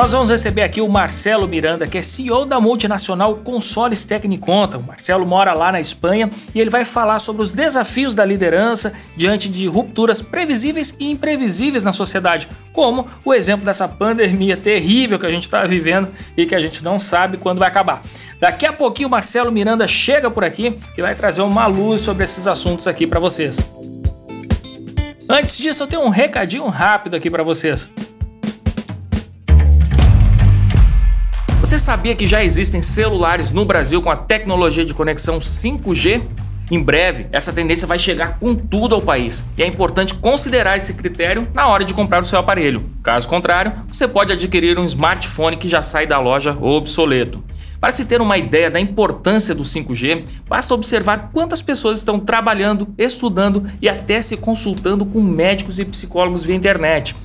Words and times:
Nós 0.00 0.12
vamos 0.12 0.30
receber 0.30 0.62
aqui 0.62 0.80
o 0.80 0.88
Marcelo 0.88 1.46
Miranda, 1.46 1.86
que 1.86 1.98
é 1.98 2.00
CEO 2.00 2.46
da 2.46 2.58
multinacional 2.58 3.36
Consoles 3.44 4.06
Tecniconta. 4.06 4.78
O 4.78 4.82
Marcelo 4.82 5.26
mora 5.26 5.52
lá 5.52 5.70
na 5.70 5.78
Espanha 5.78 6.30
e 6.54 6.58
ele 6.58 6.70
vai 6.70 6.86
falar 6.86 7.18
sobre 7.18 7.42
os 7.42 7.52
desafios 7.52 8.14
da 8.14 8.24
liderança 8.24 8.94
diante 9.14 9.50
de 9.50 9.66
rupturas 9.66 10.22
previsíveis 10.22 10.96
e 10.98 11.10
imprevisíveis 11.10 11.84
na 11.84 11.92
sociedade, 11.92 12.48
como 12.72 13.06
o 13.22 13.34
exemplo 13.34 13.66
dessa 13.66 13.86
pandemia 13.86 14.56
terrível 14.56 15.18
que 15.18 15.26
a 15.26 15.30
gente 15.30 15.42
está 15.42 15.66
vivendo 15.66 16.08
e 16.34 16.46
que 16.46 16.54
a 16.54 16.60
gente 16.62 16.82
não 16.82 16.98
sabe 16.98 17.36
quando 17.36 17.58
vai 17.58 17.68
acabar. 17.68 18.00
Daqui 18.40 18.64
a 18.64 18.72
pouquinho 18.72 19.08
o 19.08 19.10
Marcelo 19.10 19.52
Miranda 19.52 19.86
chega 19.86 20.30
por 20.30 20.42
aqui 20.42 20.78
e 20.96 21.02
vai 21.02 21.14
trazer 21.14 21.42
uma 21.42 21.66
luz 21.66 22.00
sobre 22.00 22.24
esses 22.24 22.46
assuntos 22.46 22.86
aqui 22.86 23.06
para 23.06 23.20
vocês. 23.20 23.60
Antes 25.28 25.58
disso, 25.58 25.82
eu 25.82 25.86
tenho 25.86 26.02
um 26.02 26.08
recadinho 26.08 26.66
rápido 26.68 27.16
aqui 27.16 27.30
para 27.30 27.42
vocês. 27.42 27.90
Sabia 31.80 32.14
que 32.14 32.26
já 32.26 32.44
existem 32.44 32.82
celulares 32.82 33.50
no 33.50 33.64
Brasil 33.64 34.02
com 34.02 34.10
a 34.10 34.16
tecnologia 34.16 34.84
de 34.84 34.94
conexão 34.94 35.38
5G? 35.38 36.22
Em 36.70 36.80
breve, 36.80 37.26
essa 37.32 37.52
tendência 37.52 37.86
vai 37.86 37.98
chegar 37.98 38.38
com 38.38 38.54
tudo 38.54 38.94
ao 38.94 39.00
país 39.00 39.44
e 39.56 39.62
é 39.62 39.66
importante 39.66 40.14
considerar 40.14 40.76
esse 40.76 40.94
critério 40.94 41.48
na 41.52 41.66
hora 41.66 41.84
de 41.84 41.94
comprar 41.94 42.22
o 42.22 42.26
seu 42.26 42.38
aparelho. 42.38 42.84
Caso 43.02 43.26
contrário, 43.26 43.72
você 43.90 44.06
pode 44.06 44.32
adquirir 44.32 44.78
um 44.78 44.84
smartphone 44.84 45.56
que 45.56 45.68
já 45.68 45.82
sai 45.82 46.06
da 46.06 46.20
loja 46.20 46.56
obsoleto. 46.60 47.42
Para 47.80 47.90
se 47.92 48.04
ter 48.04 48.20
uma 48.20 48.36
ideia 48.36 48.70
da 48.70 48.78
importância 48.78 49.54
do 49.54 49.62
5G, 49.62 50.22
basta 50.46 50.74
observar 50.74 51.30
quantas 51.32 51.62
pessoas 51.62 51.98
estão 51.98 52.20
trabalhando, 52.20 52.86
estudando 52.98 53.64
e 53.80 53.88
até 53.88 54.20
se 54.20 54.36
consultando 54.36 55.06
com 55.06 55.22
médicos 55.22 55.78
e 55.78 55.84
psicólogos 55.86 56.44
via 56.44 56.54
internet. 56.54 57.16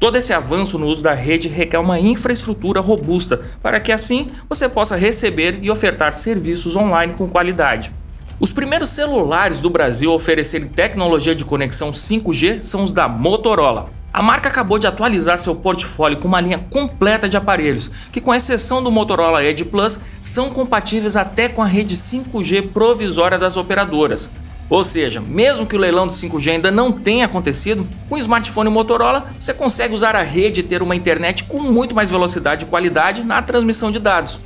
Todo 0.00 0.16
esse 0.16 0.32
avanço 0.32 0.78
no 0.78 0.86
uso 0.86 1.02
da 1.02 1.12
rede 1.12 1.46
requer 1.46 1.78
uma 1.78 2.00
infraestrutura 2.00 2.80
robusta 2.80 3.42
para 3.62 3.78
que 3.78 3.92
assim 3.92 4.28
você 4.48 4.66
possa 4.66 4.96
receber 4.96 5.58
e 5.60 5.70
ofertar 5.70 6.14
serviços 6.14 6.74
online 6.74 7.12
com 7.12 7.28
qualidade. 7.28 7.92
Os 8.40 8.50
primeiros 8.50 8.88
celulares 8.88 9.60
do 9.60 9.68
Brasil 9.68 10.10
a 10.10 10.14
oferecerem 10.14 10.68
tecnologia 10.68 11.34
de 11.34 11.44
conexão 11.44 11.90
5G 11.90 12.62
são 12.62 12.82
os 12.82 12.94
da 12.94 13.06
Motorola. 13.06 13.90
A 14.10 14.22
marca 14.22 14.48
acabou 14.48 14.78
de 14.78 14.86
atualizar 14.86 15.36
seu 15.36 15.54
portfólio 15.54 16.16
com 16.16 16.26
uma 16.26 16.40
linha 16.40 16.64
completa 16.70 17.28
de 17.28 17.36
aparelhos, 17.36 17.90
que, 18.10 18.22
com 18.22 18.34
exceção 18.34 18.82
do 18.82 18.90
Motorola 18.90 19.44
Edge 19.44 19.66
Plus, 19.66 20.00
são 20.22 20.48
compatíveis 20.48 21.14
até 21.14 21.46
com 21.46 21.62
a 21.62 21.66
rede 21.66 21.94
5G 21.94 22.72
provisória 22.72 23.38
das 23.38 23.58
operadoras. 23.58 24.30
Ou 24.70 24.84
seja, 24.84 25.20
mesmo 25.20 25.66
que 25.66 25.74
o 25.74 25.78
leilão 25.78 26.06
do 26.06 26.12
5G 26.12 26.52
ainda 26.52 26.70
não 26.70 26.92
tenha 26.92 27.24
acontecido, 27.24 27.86
com 28.08 28.14
o 28.14 28.18
smartphone 28.18 28.70
Motorola 28.70 29.26
você 29.38 29.52
consegue 29.52 29.92
usar 29.92 30.14
a 30.14 30.22
rede 30.22 30.60
e 30.60 30.62
ter 30.62 30.80
uma 30.80 30.94
internet 30.94 31.42
com 31.44 31.58
muito 31.58 31.92
mais 31.92 32.08
velocidade 32.08 32.64
e 32.64 32.68
qualidade 32.68 33.24
na 33.24 33.42
transmissão 33.42 33.90
de 33.90 33.98
dados. 33.98 34.38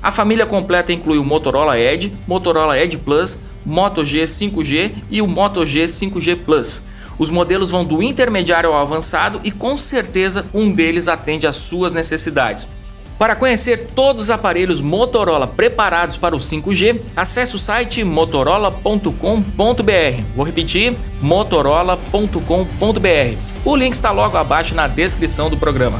A 0.00 0.12
família 0.12 0.46
completa 0.46 0.92
inclui 0.92 1.18
o 1.18 1.24
Motorola 1.24 1.76
Edge, 1.76 2.16
Motorola 2.28 2.78
Edge 2.78 2.96
Plus, 2.98 3.38
Moto 3.64 4.04
G 4.04 4.22
5G 4.22 4.92
e 5.10 5.20
o 5.20 5.26
Moto 5.26 5.66
G 5.66 5.82
5G 5.84 6.36
Plus. 6.44 6.80
Os 7.18 7.28
modelos 7.28 7.70
vão 7.70 7.84
do 7.84 8.00
intermediário 8.00 8.70
ao 8.70 8.80
avançado 8.80 9.40
e 9.42 9.50
com 9.50 9.76
certeza 9.76 10.46
um 10.54 10.70
deles 10.70 11.08
atende 11.08 11.44
às 11.44 11.56
suas 11.56 11.92
necessidades. 11.92 12.68
Para 13.18 13.34
conhecer 13.34 13.92
todos 13.94 14.24
os 14.24 14.30
aparelhos 14.30 14.82
Motorola 14.82 15.46
preparados 15.46 16.18
para 16.18 16.36
o 16.36 16.38
5G, 16.38 17.00
acesse 17.16 17.56
o 17.56 17.58
site 17.58 18.04
motorola.com.br. 18.04 20.22
Vou 20.34 20.44
repetir: 20.44 20.94
motorola.com.br. 21.22 23.38
O 23.64 23.74
link 23.74 23.94
está 23.94 24.10
logo 24.10 24.36
abaixo 24.36 24.74
na 24.74 24.86
descrição 24.86 25.48
do 25.48 25.56
programa. 25.56 25.98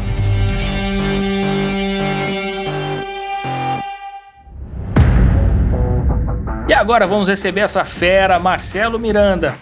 E 6.69 6.75
agora 6.75 7.06
vamos 7.06 7.28
receber 7.28 7.60
essa 7.60 7.84
fera, 7.84 8.38
Marcelo 8.38 8.99
Miranda. 8.99 9.56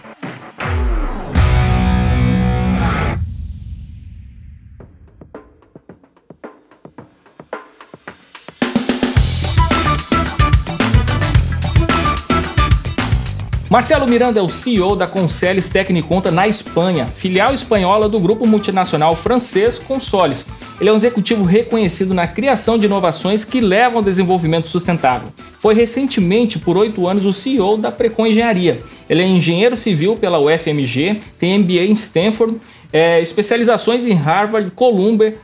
Marcelo 13.75 14.07
Miranda 14.07 14.39
é 14.39 14.41
o 14.41 14.47
CEO 14.47 14.95
da 14.95 15.05
Conceles 15.05 15.67
Tecniconta 15.67 16.31
na 16.31 16.47
Espanha, 16.47 17.07
filial 17.07 17.51
espanhola 17.51 18.07
do 18.07 18.21
grupo 18.21 18.47
multinacional 18.47 19.17
francês 19.17 19.77
Consoles. 19.77 20.47
Ele 20.79 20.89
é 20.89 20.93
um 20.93 20.95
executivo 20.95 21.43
reconhecido 21.43 22.13
na 22.13 22.25
criação 22.25 22.77
de 22.77 22.85
inovações 22.85 23.43
que 23.43 23.59
levam 23.59 23.97
ao 23.97 24.01
desenvolvimento 24.01 24.69
sustentável. 24.69 25.27
Foi 25.59 25.73
recentemente, 25.73 26.57
por 26.57 26.77
oito 26.77 27.05
anos, 27.05 27.25
o 27.25 27.33
CEO 27.33 27.75
da 27.75 27.91
Precon 27.91 28.27
Engenharia. 28.27 28.81
Ele 29.09 29.21
é 29.21 29.27
engenheiro 29.27 29.75
civil 29.75 30.15
pela 30.15 30.39
UFMG, 30.39 31.19
tem 31.37 31.59
MBA 31.59 31.83
em 31.83 31.91
Stanford, 31.91 32.55
é, 32.93 33.19
especializações 33.19 34.05
em 34.05 34.13
Harvard, 34.13 34.71
Columbia, 34.71 35.37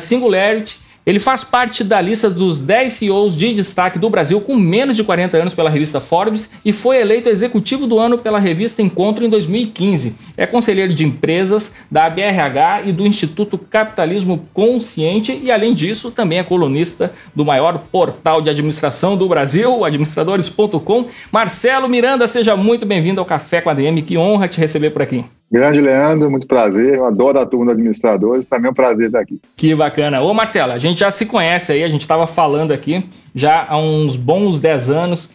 Singularity 0.00 0.83
ele 1.06 1.20
faz 1.20 1.44
parte 1.44 1.84
da 1.84 2.00
lista 2.00 2.30
dos 2.30 2.58
10 2.60 2.92
CEOs 2.92 3.36
de 3.36 3.52
destaque 3.52 3.98
do 3.98 4.08
Brasil 4.08 4.40
com 4.40 4.56
menos 4.56 4.96
de 4.96 5.04
40 5.04 5.36
anos 5.36 5.54
pela 5.54 5.68
revista 5.68 6.00
Forbes 6.00 6.52
e 6.64 6.72
foi 6.72 7.00
eleito 7.00 7.28
executivo 7.28 7.86
do 7.86 7.98
ano 7.98 8.18
pela 8.18 8.38
revista 8.38 8.80
Encontro 8.82 9.24
em 9.24 9.28
2015. 9.28 10.16
É 10.36 10.46
conselheiro 10.46 10.94
de 10.94 11.04
empresas 11.04 11.76
da 11.90 12.08
BRH 12.08 12.82
e 12.86 12.92
do 12.92 13.06
Instituto 13.06 13.58
Capitalismo 13.58 14.48
Consciente 14.54 15.38
e, 15.42 15.50
além 15.50 15.74
disso, 15.74 16.10
também 16.10 16.38
é 16.38 16.42
colunista 16.42 17.12
do 17.34 17.44
maior 17.44 17.78
portal 17.92 18.40
de 18.40 18.48
administração 18.48 19.16
do 19.16 19.28
Brasil, 19.28 19.84
administradores.com. 19.84 21.06
Marcelo 21.30 21.88
Miranda, 21.88 22.26
seja 22.26 22.56
muito 22.56 22.86
bem-vindo 22.86 23.20
ao 23.20 23.26
Café 23.26 23.60
com 23.60 23.70
a 23.70 23.74
DM. 23.74 24.02
Que 24.02 24.16
honra 24.16 24.48
te 24.48 24.58
receber 24.58 24.90
por 24.90 25.02
aqui. 25.02 25.24
Grande 25.50 25.80
Leandro, 25.80 26.30
muito 26.30 26.46
prazer. 26.46 26.94
Eu 26.94 27.06
adoro 27.06 27.38
a 27.38 27.46
turma 27.46 27.66
de 27.66 27.72
administradores. 27.72 28.44
Para 28.44 28.58
mim 28.58 28.66
é 28.66 28.70
um 28.70 28.74
prazer 28.74 29.06
estar 29.06 29.20
aqui. 29.20 29.40
Que 29.56 29.74
bacana. 29.74 30.20
Ô 30.20 30.34
Marcelo, 30.34 30.72
a 30.72 30.78
gente 30.78 31.00
já 31.00 31.10
se 31.10 31.26
conhece 31.26 31.72
aí, 31.72 31.84
a 31.84 31.88
gente 31.88 32.00
estava 32.00 32.26
falando 32.26 32.72
aqui 32.72 33.06
já 33.34 33.66
há 33.68 33.78
uns 33.78 34.16
bons 34.16 34.58
10 34.60 34.90
anos, 34.90 35.30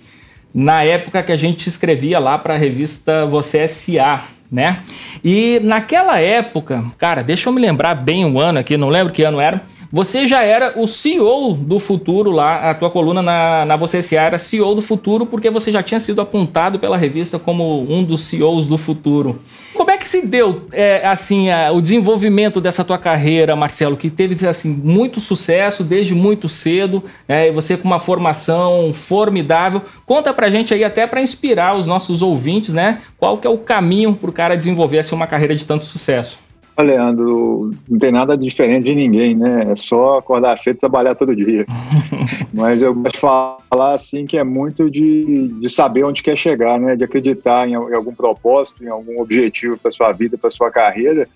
na 0.53 0.83
época 0.83 1.23
que 1.23 1.31
a 1.31 1.37
gente 1.37 1.67
escrevia 1.67 2.19
lá 2.19 2.37
para 2.37 2.55
a 2.55 2.57
revista 2.57 3.25
Você 3.27 3.59
S.A., 3.59 4.25
né? 4.51 4.81
E 5.23 5.59
naquela 5.63 6.19
época, 6.19 6.83
cara, 6.97 7.21
deixa 7.21 7.49
eu 7.49 7.53
me 7.53 7.61
lembrar 7.61 7.93
bem 7.93 8.25
o 8.25 8.39
ano 8.39 8.57
aqui, 8.59 8.75
não 8.77 8.89
lembro 8.89 9.13
que 9.13 9.23
ano 9.23 9.39
era. 9.39 9.61
Você 9.91 10.27
já 10.27 10.43
era 10.43 10.79
o 10.79 10.85
CEO 10.85 11.55
do 11.55 11.79
futuro 11.79 12.29
lá, 12.29 12.69
a 12.69 12.75
tua 12.75 12.91
coluna 12.91 13.23
na, 13.23 13.65
na 13.65 13.75
Você 13.75 13.97
S.A. 13.97 14.21
era 14.21 14.37
CEO 14.37 14.75
do 14.75 14.83
futuro, 14.83 15.25
porque 15.25 15.49
você 15.49 15.71
já 15.71 15.81
tinha 15.81 15.99
sido 15.99 16.21
apontado 16.21 16.77
pela 16.77 16.95
revista 16.95 17.39
como 17.39 17.91
um 17.91 18.03
dos 18.03 18.21
CEOs 18.21 18.67
do 18.67 18.77
futuro. 18.77 19.39
Como 19.73 19.89
é 19.89 19.97
que 19.97 20.07
se 20.07 20.27
deu 20.27 20.67
é, 20.71 21.07
assim 21.07 21.49
a, 21.49 21.71
o 21.71 21.81
desenvolvimento 21.81 22.61
dessa 22.61 22.83
tua 22.83 22.99
carreira, 22.99 23.55
Marcelo, 23.55 23.97
que 23.97 24.11
teve 24.11 24.47
assim 24.47 24.79
muito 24.83 25.19
sucesso 25.19 25.83
desde 25.83 26.13
muito 26.13 26.47
cedo, 26.47 27.03
é, 27.27 27.51
você 27.51 27.75
com 27.75 27.87
uma 27.87 27.99
formação 27.99 28.93
formidável. 28.93 29.81
Conta 30.05 30.31
pra 30.35 30.51
gente 30.51 30.71
aí 30.71 30.83
até 30.83 31.07
para 31.07 31.19
inspirar 31.19 31.75
os 31.75 31.87
nossos 31.87 32.21
ouvintes, 32.21 32.75
né? 32.75 33.01
Qual 33.17 33.39
que 33.39 33.47
é 33.47 33.49
o 33.49 33.57
caminho 33.57 34.13
para 34.13 34.29
o 34.29 34.33
cara 34.33 34.55
desenvolver 34.55 34.99
assim, 34.99 35.15
uma 35.15 35.25
carreira 35.25 35.55
de 35.55 35.65
tanto 35.65 35.85
sucesso? 35.85 36.48
Leandro, 36.81 37.71
não 37.87 37.97
tem 37.97 38.11
nada 38.11 38.37
diferente 38.37 38.85
de 38.85 38.95
ninguém, 38.95 39.35
né? 39.35 39.71
É 39.71 39.75
só 39.75 40.17
acordar 40.17 40.57
cedo 40.57 40.77
e 40.77 40.79
trabalhar 40.79 41.15
todo 41.15 41.35
dia. 41.35 41.65
Mas 42.53 42.81
eu 42.81 42.93
gosto 42.93 43.13
de 43.13 43.19
falar 43.19 43.93
assim 43.93 44.25
que 44.25 44.37
é 44.37 44.43
muito 44.43 44.89
de, 44.89 45.47
de 45.59 45.69
saber 45.69 46.03
onde 46.03 46.23
quer 46.23 46.37
chegar, 46.37 46.79
né? 46.79 46.95
De 46.95 47.03
acreditar 47.03 47.67
em, 47.67 47.73
em 47.73 47.93
algum 47.93 48.13
propósito, 48.13 48.83
em 48.83 48.89
algum 48.89 49.21
objetivo 49.21 49.77
para 49.77 49.91
sua 49.91 50.11
vida, 50.11 50.37
para 50.37 50.49
sua 50.49 50.71
carreira. 50.71 51.27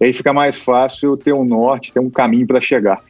E 0.00 0.06
aí 0.06 0.12
fica 0.12 0.32
mais 0.32 0.56
fácil 0.56 1.16
ter 1.16 1.32
um 1.32 1.44
norte, 1.44 1.92
ter 1.92 2.00
um 2.00 2.10
caminho 2.10 2.46
para 2.46 2.60
chegar. 2.60 3.02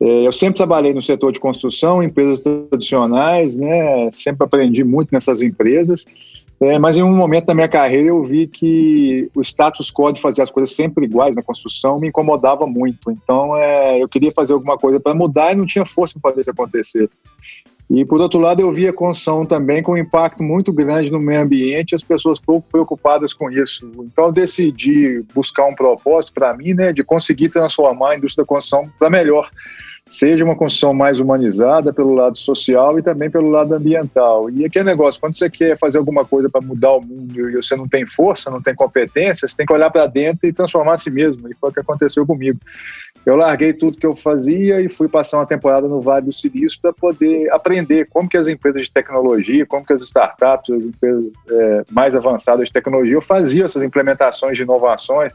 É, 0.00 0.26
eu 0.26 0.32
sempre 0.32 0.56
trabalhei 0.56 0.94
no 0.94 1.02
setor 1.02 1.32
de 1.32 1.40
construção, 1.40 2.02
empresas 2.02 2.40
tradicionais, 2.40 3.56
né? 3.56 4.10
Sempre 4.12 4.44
aprendi 4.44 4.84
muito 4.84 5.10
nessas 5.12 5.42
empresas. 5.42 6.04
É, 6.60 6.76
mas 6.76 6.96
em 6.96 7.02
um 7.02 7.14
momento 7.14 7.46
da 7.46 7.54
minha 7.54 7.68
carreira 7.68 8.08
eu 8.08 8.22
vi 8.24 8.48
que 8.48 9.30
o 9.34 9.40
status 9.42 9.92
quo 9.92 10.10
de 10.10 10.20
fazer 10.20 10.42
as 10.42 10.50
coisas 10.50 10.74
sempre 10.74 11.04
iguais 11.04 11.36
na 11.36 11.42
construção 11.42 12.00
me 12.00 12.08
incomodava 12.08 12.66
muito. 12.66 13.10
Então 13.12 13.56
é, 13.56 14.02
eu 14.02 14.08
queria 14.08 14.32
fazer 14.32 14.54
alguma 14.54 14.76
coisa 14.76 14.98
para 14.98 15.14
mudar 15.14 15.52
e 15.52 15.56
não 15.56 15.66
tinha 15.66 15.86
força 15.86 16.18
para 16.18 16.30
fazer 16.30 16.40
isso 16.40 16.50
acontecer. 16.50 17.08
E 17.88 18.04
por 18.04 18.20
outro 18.20 18.40
lado 18.40 18.60
eu 18.60 18.70
via 18.72 18.90
a 18.90 18.92
construção 18.92 19.46
também 19.46 19.82
com 19.82 19.92
um 19.92 19.96
impacto 19.96 20.42
muito 20.42 20.72
grande 20.72 21.10
no 21.10 21.20
meio 21.20 21.40
ambiente, 21.40 21.94
as 21.94 22.02
pessoas 22.02 22.38
pouco 22.38 22.68
preocupadas 22.70 23.32
com 23.32 23.50
isso. 23.50 23.90
Então 24.00 24.26
eu 24.26 24.32
decidi 24.32 25.24
buscar 25.32 25.64
um 25.64 25.74
propósito 25.74 26.34
para 26.34 26.54
mim, 26.54 26.74
né, 26.74 26.92
de 26.92 27.04
conseguir 27.04 27.50
transformar 27.50 28.10
a 28.10 28.16
indústria 28.16 28.42
da 28.42 28.48
construção 28.48 28.90
para 28.98 29.08
melhor 29.08 29.48
seja 30.08 30.44
uma 30.44 30.56
construção 30.56 30.94
mais 30.94 31.20
humanizada 31.20 31.92
pelo 31.92 32.14
lado 32.14 32.38
social 32.38 32.98
e 32.98 33.02
também 33.02 33.30
pelo 33.30 33.50
lado 33.50 33.74
ambiental. 33.74 34.48
E 34.48 34.64
aqui 34.64 34.78
é 34.78 34.84
negócio, 34.84 35.20
quando 35.20 35.34
você 35.34 35.50
quer 35.50 35.76
fazer 35.78 35.98
alguma 35.98 36.24
coisa 36.24 36.48
para 36.48 36.64
mudar 36.64 36.92
o 36.92 37.00
mundo 37.00 37.50
e 37.50 37.56
você 37.56 37.76
não 37.76 37.86
tem 37.86 38.06
força, 38.06 38.50
não 38.50 38.62
tem 38.62 38.74
competência, 38.74 39.46
você 39.46 39.54
tem 39.54 39.66
que 39.66 39.72
olhar 39.72 39.90
para 39.90 40.06
dentro 40.06 40.48
e 40.48 40.52
transformar 40.52 40.94
a 40.94 40.98
si 40.98 41.10
mesmo. 41.10 41.48
E 41.48 41.54
foi 41.54 41.70
o 41.70 41.72
que 41.72 41.80
aconteceu 41.80 42.26
comigo. 42.26 42.58
Eu 43.26 43.36
larguei 43.36 43.74
tudo 43.74 43.98
que 43.98 44.06
eu 44.06 44.16
fazia 44.16 44.80
e 44.80 44.88
fui 44.88 45.08
passar 45.08 45.38
uma 45.38 45.46
temporada 45.46 45.86
no 45.86 46.00
Vale 46.00 46.26
do 46.26 46.32
Silício 46.32 46.78
para 46.80 46.92
poder 46.94 47.50
aprender 47.52 48.08
como 48.08 48.28
que 48.28 48.38
as 48.38 48.48
empresas 48.48 48.84
de 48.84 48.92
tecnologia, 48.92 49.66
como 49.66 49.84
que 49.84 49.92
as 49.92 50.00
startups, 50.00 50.74
as 50.74 50.82
empresas 50.82 51.24
é, 51.50 51.84
mais 51.90 52.16
avançadas 52.16 52.68
de 52.68 52.72
tecnologia 52.72 53.20
faziam 53.20 53.66
essas 53.66 53.82
implementações 53.82 54.56
de 54.56 54.62
inovações 54.62 55.32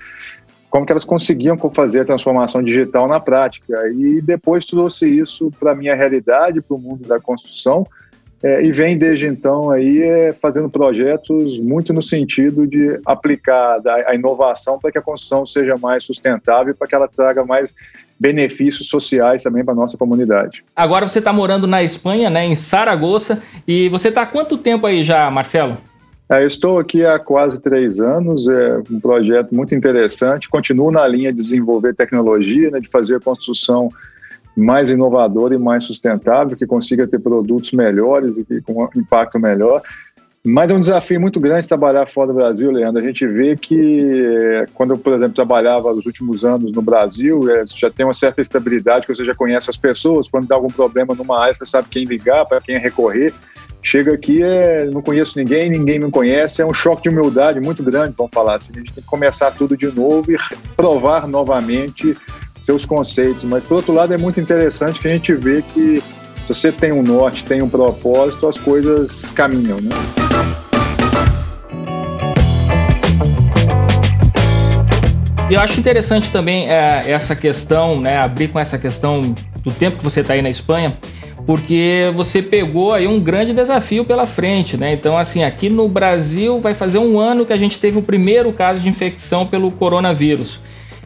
como 0.73 0.87
que 0.87 0.91
elas 0.91 1.05
conseguiam 1.05 1.55
fazer 1.71 1.99
a 1.99 2.05
transformação 2.05 2.63
digital 2.63 3.07
na 3.07 3.19
prática. 3.19 3.75
E 3.95 4.19
depois 4.19 4.65
trouxe 4.65 5.07
isso 5.07 5.51
para 5.59 5.73
a 5.73 5.75
minha 5.75 5.93
realidade, 5.93 6.63
para 6.63 6.75
o 6.75 6.79
mundo 6.79 7.07
da 7.07 7.19
construção, 7.19 7.85
é, 8.41 8.65
e 8.65 8.71
vem 8.71 8.97
desde 8.97 9.27
então 9.27 9.69
aí 9.69 10.01
é, 10.01 10.33
fazendo 10.41 10.67
projetos 10.67 11.59
muito 11.59 11.93
no 11.93 12.01
sentido 12.01 12.65
de 12.65 12.99
aplicar 13.05 13.79
a, 13.85 14.09
a 14.09 14.15
inovação 14.15 14.79
para 14.79 14.91
que 14.91 14.97
a 14.97 15.01
construção 15.01 15.45
seja 15.45 15.75
mais 15.77 16.05
sustentável, 16.05 16.73
para 16.73 16.87
que 16.87 16.95
ela 16.95 17.07
traga 17.07 17.45
mais 17.45 17.71
benefícios 18.19 18.87
sociais 18.87 19.43
também 19.43 19.63
para 19.63 19.75
a 19.75 19.77
nossa 19.77 19.95
comunidade. 19.95 20.63
Agora 20.75 21.07
você 21.07 21.19
está 21.19 21.31
morando 21.31 21.67
na 21.67 21.83
Espanha, 21.83 22.31
né, 22.31 22.45
em 22.45 22.55
Saragoça, 22.55 23.43
e 23.67 23.89
você 23.89 24.07
está 24.07 24.23
há 24.23 24.25
quanto 24.25 24.57
tempo 24.57 24.87
aí 24.87 25.03
já, 25.03 25.29
Marcelo? 25.29 25.77
É, 26.33 26.41
eu 26.41 26.47
estou 26.47 26.79
aqui 26.79 27.05
há 27.05 27.19
quase 27.19 27.61
três 27.61 27.99
anos, 27.99 28.47
é 28.47 28.81
um 28.89 28.99
projeto 28.99 29.53
muito 29.53 29.75
interessante. 29.75 30.49
Continuo 30.49 30.89
na 30.89 31.07
linha 31.07 31.31
de 31.31 31.37
desenvolver 31.37 31.93
tecnologia, 31.93 32.71
né, 32.71 32.79
de 32.79 32.87
fazer 32.87 33.17
a 33.17 33.19
construção 33.19 33.91
mais 34.57 34.89
inovadora 34.89 35.53
e 35.53 35.59
mais 35.59 35.83
sustentável, 35.83 36.57
que 36.57 36.65
consiga 36.65 37.05
ter 37.05 37.19
produtos 37.19 37.71
melhores 37.71 38.35
e 38.49 38.61
com 38.61 38.89
impacto 38.95 39.39
melhor. 39.39 39.83
Mas 40.43 40.71
é 40.71 40.73
um 40.73 40.79
desafio 40.79 41.21
muito 41.21 41.39
grande 41.39 41.67
trabalhar 41.67 42.07
fora 42.07 42.29
do 42.29 42.33
Brasil, 42.33 42.71
Leandro. 42.71 42.99
A 42.99 43.05
gente 43.05 43.27
vê 43.27 43.55
que 43.55 44.65
quando 44.73 44.95
eu, 44.95 44.97
por 44.97 45.13
exemplo, 45.13 45.35
trabalhava 45.35 45.93
nos 45.93 46.05
últimos 46.05 46.43
anos 46.43 46.71
no 46.71 46.81
Brasil, 46.81 47.47
é, 47.47 47.63
já 47.67 47.91
tem 47.91 48.07
uma 48.07 48.13
certa 48.13 48.41
estabilidade, 48.41 49.05
que 49.05 49.13
você 49.13 49.23
já 49.23 49.35
conhece 49.35 49.69
as 49.69 49.77
pessoas. 49.77 50.27
Quando 50.27 50.47
dá 50.47 50.55
algum 50.55 50.67
problema 50.67 51.13
numa 51.13 51.39
área, 51.39 51.53
você 51.53 51.67
sabe 51.67 51.89
quem 51.89 52.05
ligar, 52.05 52.43
para 52.47 52.59
quem 52.59 52.79
recorrer. 52.79 53.31
Chega 53.85 54.13
aqui, 54.13 54.41
é, 54.41 54.85
não 54.85 55.01
conheço 55.01 55.37
ninguém, 55.37 55.69
ninguém 55.69 55.99
me 55.99 56.09
conhece, 56.09 56.61
é 56.61 56.65
um 56.65 56.73
choque 56.73 57.03
de 57.03 57.09
humildade 57.09 57.59
muito 57.59 57.83
grande, 57.83 58.13
vamos 58.17 58.31
falar 58.33 58.55
assim. 58.55 58.71
A 58.73 58.77
gente 58.77 58.93
tem 58.93 59.03
que 59.03 59.09
começar 59.09 59.51
tudo 59.51 59.75
de 59.75 59.87
novo 59.87 60.31
e 60.31 60.37
provar 60.77 61.27
novamente 61.27 62.15
seus 62.57 62.85
conceitos. 62.85 63.43
Mas, 63.43 63.61
por 63.65 63.75
outro 63.75 63.93
lado, 63.93 64.13
é 64.13 64.17
muito 64.17 64.39
interessante 64.39 65.01
que 65.01 65.07
a 65.09 65.13
gente 65.13 65.33
vê 65.33 65.61
que 65.61 66.01
se 66.47 66.47
você 66.47 66.71
tem 66.71 66.93
um 66.93 67.03
norte, 67.03 67.43
tem 67.43 67.61
um 67.61 67.67
propósito, 67.67 68.47
as 68.47 68.57
coisas 68.57 69.21
caminham, 69.33 69.81
né? 69.81 69.89
Eu 75.51 75.59
acho 75.59 75.77
interessante 75.77 76.31
também 76.31 76.69
é, 76.69 77.11
essa 77.11 77.35
questão, 77.35 77.99
né, 77.99 78.17
abrir 78.17 78.47
com 78.47 78.57
essa 78.57 78.77
questão 78.77 79.21
do 79.61 79.71
tempo 79.71 79.97
que 79.97 80.03
você 80.03 80.21
está 80.21 80.33
aí 80.33 80.41
na 80.41 80.49
Espanha, 80.49 80.97
porque 81.45 82.11
você 82.15 82.41
pegou 82.41 82.93
aí 82.93 83.07
um 83.07 83.19
grande 83.19 83.53
desafio 83.53 84.05
pela 84.05 84.25
frente, 84.25 84.77
né? 84.77 84.93
Então, 84.93 85.17
assim, 85.17 85.43
aqui 85.43 85.69
no 85.69 85.87
Brasil 85.87 86.59
vai 86.59 86.73
fazer 86.73 86.99
um 86.99 87.19
ano 87.19 87.45
que 87.45 87.53
a 87.53 87.57
gente 87.57 87.79
teve 87.79 87.97
o 87.97 88.01
primeiro 88.01 88.51
caso 88.53 88.79
de 88.81 88.89
infecção 88.89 89.45
pelo 89.45 89.69
coronavírus. 89.71 90.61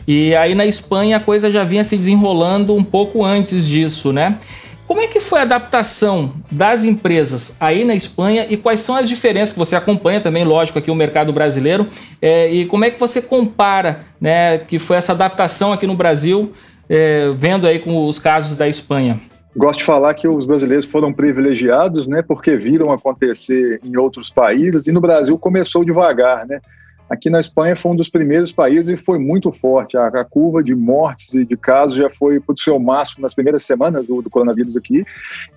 E 0.07 0.33
aí 0.35 0.55
na 0.55 0.65
Espanha 0.65 1.17
a 1.17 1.19
coisa 1.19 1.51
já 1.51 1.63
vinha 1.63 1.83
se 1.83 1.97
desenrolando 1.97 2.73
um 2.73 2.83
pouco 2.83 3.25
antes 3.25 3.67
disso, 3.67 4.13
né? 4.13 4.37
Como 4.85 5.01
é 5.01 5.07
que 5.07 5.19
foi 5.19 5.39
a 5.39 5.41
adaptação 5.41 6.33
das 6.49 6.85
empresas 6.85 7.57
aí 7.59 7.83
na 7.83 7.93
Espanha 7.93 8.47
e 8.49 8.55
quais 8.55 8.79
são 8.79 8.95
as 8.95 9.09
diferenças 9.09 9.51
que 9.51 9.59
você 9.59 9.75
acompanha 9.75 10.21
também, 10.21 10.45
lógico, 10.45 10.79
aqui 10.79 10.89
o 10.89 10.95
mercado 10.95 11.33
brasileiro 11.33 11.85
é, 12.21 12.49
e 12.49 12.65
como 12.65 12.85
é 12.85 12.89
que 12.89 12.97
você 12.97 13.21
compara, 13.21 14.05
né, 14.21 14.59
que 14.59 14.79
foi 14.79 14.95
essa 14.95 15.11
adaptação 15.11 15.73
aqui 15.73 15.85
no 15.85 15.93
Brasil, 15.93 16.53
é, 16.87 17.29
vendo 17.35 17.67
aí 17.67 17.79
com 17.79 18.07
os 18.07 18.17
casos 18.17 18.55
da 18.55 18.65
Espanha? 18.65 19.19
Gosto 19.57 19.79
de 19.79 19.85
falar 19.85 20.13
que 20.13 20.27
os 20.27 20.45
brasileiros 20.45 20.85
foram 20.85 21.11
privilegiados, 21.11 22.05
né, 22.05 22.21
porque 22.21 22.55
viram 22.55 22.91
acontecer 22.91 23.79
em 23.83 23.97
outros 23.97 24.29
países 24.29 24.85
e 24.85 24.91
no 24.91 25.01
Brasil 25.01 25.37
começou 25.39 25.83
devagar, 25.83 26.45
né. 26.45 26.61
Aqui 27.09 27.29
na 27.29 27.39
Espanha 27.39 27.75
foi 27.75 27.93
um 27.93 27.95
dos 27.95 28.09
primeiros 28.09 28.51
países 28.51 28.89
e 28.89 28.97
foi 28.97 29.17
muito 29.17 29.51
forte. 29.51 29.97
A, 29.97 30.07
a 30.07 30.25
curva 30.25 30.61
de 30.61 30.75
mortes 30.75 31.33
e 31.33 31.45
de 31.45 31.55
casos 31.55 31.95
já 31.95 32.09
foi 32.09 32.39
para 32.39 32.53
o 32.53 32.59
seu 32.59 32.77
máximo 32.77 33.23
nas 33.23 33.33
primeiras 33.33 33.63
semanas 33.63 34.05
do, 34.05 34.21
do 34.21 34.29
coronavírus 34.29 34.75
aqui 34.75 35.05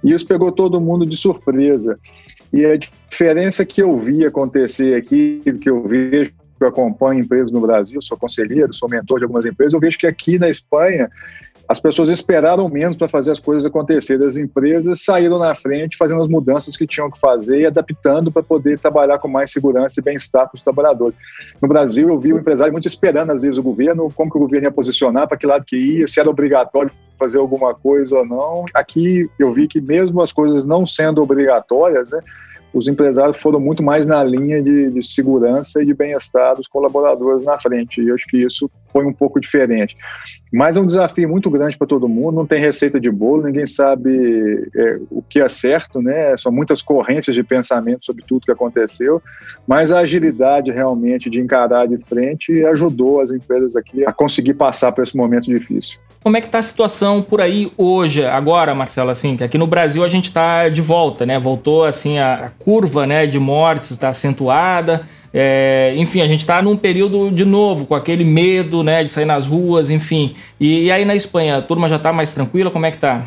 e 0.03 0.13
isso 0.13 0.27
pegou 0.27 0.51
todo 0.53 0.81
mundo 0.81 1.05
de 1.05 1.17
surpresa. 1.17 1.99
E 2.53 2.65
a 2.65 2.77
diferença 2.77 3.67
que 3.67 3.83
eu 3.83 3.97
vi 3.97 4.25
acontecer 4.25 4.95
aqui, 4.95 5.43
que 5.61 5.69
eu 5.69 5.83
vejo 5.83 6.33
eu 6.61 6.69
acompanho 6.69 7.21
empresas 7.21 7.51
no 7.51 7.61
Brasil, 7.61 8.03
sou 8.03 8.19
conselheiro, 8.19 8.75
sou 8.75 8.87
mentor 8.87 9.19
de 9.19 9.25
algumas 9.25 9.47
empresas, 9.47 9.73
eu 9.73 9.81
vejo 9.81 9.99
que 9.99 10.07
aqui 10.07 10.39
na 10.39 10.49
Espanha 10.49 11.11
as 11.71 11.79
pessoas 11.79 12.11
esperaram 12.11 12.69
menos 12.69 12.97
para 12.97 13.09
fazer 13.09 13.31
as 13.31 13.39
coisas 13.39 13.65
acontecerem. 13.65 14.27
As 14.27 14.37
empresas 14.37 15.05
saíram 15.05 15.39
na 15.39 15.55
frente, 15.55 15.97
fazendo 15.97 16.21
as 16.21 16.29
mudanças 16.29 16.77
que 16.77 16.85
tinham 16.85 17.09
que 17.09 17.21
fazer 17.21 17.61
e 17.61 17.67
adaptando 17.67 18.29
para 18.29 18.43
poder 18.43 18.77
trabalhar 18.77 19.21
com 19.21 19.29
mais 19.29 19.53
segurança 19.53 20.01
e 20.01 20.03
bem-estar 20.03 20.49
para 20.49 20.57
os 20.57 20.63
trabalhadores. 20.63 21.15
No 21.63 21.69
Brasil, 21.69 22.09
eu 22.09 22.19
vi 22.19 22.33
o 22.33 22.39
empresário 22.39 22.73
muito 22.73 22.89
esperando, 22.89 23.31
às 23.31 23.43
vezes, 23.43 23.57
o 23.57 23.63
governo, 23.63 24.11
como 24.13 24.29
que 24.29 24.37
o 24.37 24.41
governo 24.41 24.67
ia 24.67 24.73
posicionar, 24.73 25.29
para 25.29 25.37
que 25.37 25.47
lado 25.47 25.65
que 25.65 25.77
ia, 25.77 26.09
se 26.09 26.19
era 26.19 26.29
obrigatório 26.29 26.91
fazer 27.17 27.39
alguma 27.39 27.73
coisa 27.73 28.19
ou 28.19 28.27
não. 28.27 28.65
Aqui, 28.75 29.31
eu 29.39 29.53
vi 29.53 29.69
que 29.69 29.81
mesmo 29.81 30.21
as 30.21 30.33
coisas 30.33 30.65
não 30.65 30.85
sendo 30.85 31.23
obrigatórias, 31.23 32.11
né, 32.11 32.21
os 32.73 32.87
empresários 32.87 33.37
foram 33.39 33.59
muito 33.59 33.83
mais 33.83 34.07
na 34.07 34.23
linha 34.23 34.63
de, 34.63 34.91
de 34.91 35.03
segurança 35.07 35.83
e 35.83 35.87
de 35.87 35.95
bem-estar 35.95 36.55
dos 36.57 36.69
colaboradores 36.69 37.45
na 37.45 37.59
frente. 37.59 38.01
E 38.01 38.09
eu 38.09 38.15
acho 38.15 38.27
que 38.27 38.39
isso 38.39 38.71
foi 38.93 39.05
um 39.05 39.13
pouco 39.13 39.41
diferente. 39.41 39.97
Mas 40.53 40.77
é 40.77 40.81
um 40.81 40.87
desafio 40.87 41.29
muito 41.29 41.51
grande 41.51 41.77
para 41.77 41.87
todo 41.87 42.09
mundo, 42.09 42.35
não 42.35 42.47
tem 42.47 42.61
receita 42.61 43.01
de 43.01 43.11
bolo, 43.11 43.45
ninguém 43.45 43.67
sabe 43.67 44.69
é, 44.75 45.01
o 45.11 45.23
que 45.23 45.41
é 45.41 45.49
certo, 45.49 46.03
né? 46.03 46.37
São 46.37 46.51
muitas 46.51 46.83
correntes 46.83 47.35
de 47.35 47.43
pensamento 47.43 48.05
sobre 48.05 48.25
tudo 48.27 48.45
que 48.45 48.53
aconteceu, 48.53 49.23
mas 49.67 49.93
a 49.93 50.01
agilidade 50.01 50.71
realmente 50.71 51.31
de 51.31 51.41
encarar 51.41 51.87
de 51.87 51.99
frente 51.99 52.65
ajudou 52.67 53.21
as 53.21 53.31
empresas 53.31 53.77
aqui 53.77 54.05
a 54.05 54.13
conseguir 54.13 54.55
passar 54.55 54.93
por 54.93 55.03
esse 55.03 55.17
momento 55.17 55.45
difícil. 55.45 55.99
Como 56.23 56.37
é 56.37 56.41
que 56.41 56.49
está 56.49 56.59
a 56.59 56.63
situação 56.63 57.23
por 57.23 57.41
aí 57.41 57.73
hoje, 57.79 58.27
agora, 58.27 58.75
Marcelo? 58.75 59.09
Assim, 59.09 59.39
que 59.39 59.45
aqui 59.45 59.57
no 59.57 59.67
Brasil 59.67 60.05
a 60.05 60.09
gente 60.09 60.27
está 60.27 60.69
de 60.69 60.83
volta, 60.83 61.25
né? 61.25 61.39
Voltou 61.39 61.83
assim 61.83 62.19
a, 62.19 62.35
a 62.35 62.51
curva, 62.51 63.07
né, 63.07 63.27
de 63.27 63.39
mortes 63.39 63.91
está 63.91 64.09
acentuada. 64.09 65.01
É, 65.33 65.95
enfim, 65.97 66.21
a 66.21 66.29
gente 66.29 66.41
está 66.41 66.61
num 66.61 66.77
período 66.77 67.31
de 67.31 67.45
novo, 67.45 67.87
com 67.87 67.95
aquele 67.95 68.25
medo 68.25 68.83
né, 68.83 69.03
de 69.03 69.11
sair 69.11 69.25
nas 69.25 69.47
ruas, 69.47 69.89
enfim. 69.89 70.35
E, 70.59 70.85
e 70.85 70.93
aí 70.93 71.07
na 71.07 71.15
Espanha, 71.15 71.57
a 71.57 71.63
turma 71.63 71.89
já 71.89 71.97
está 71.97 72.13
mais 72.13 72.35
tranquila? 72.35 72.71
Como 72.71 72.85
é 72.85 72.91
que 72.91 72.99
tá? 72.99 73.23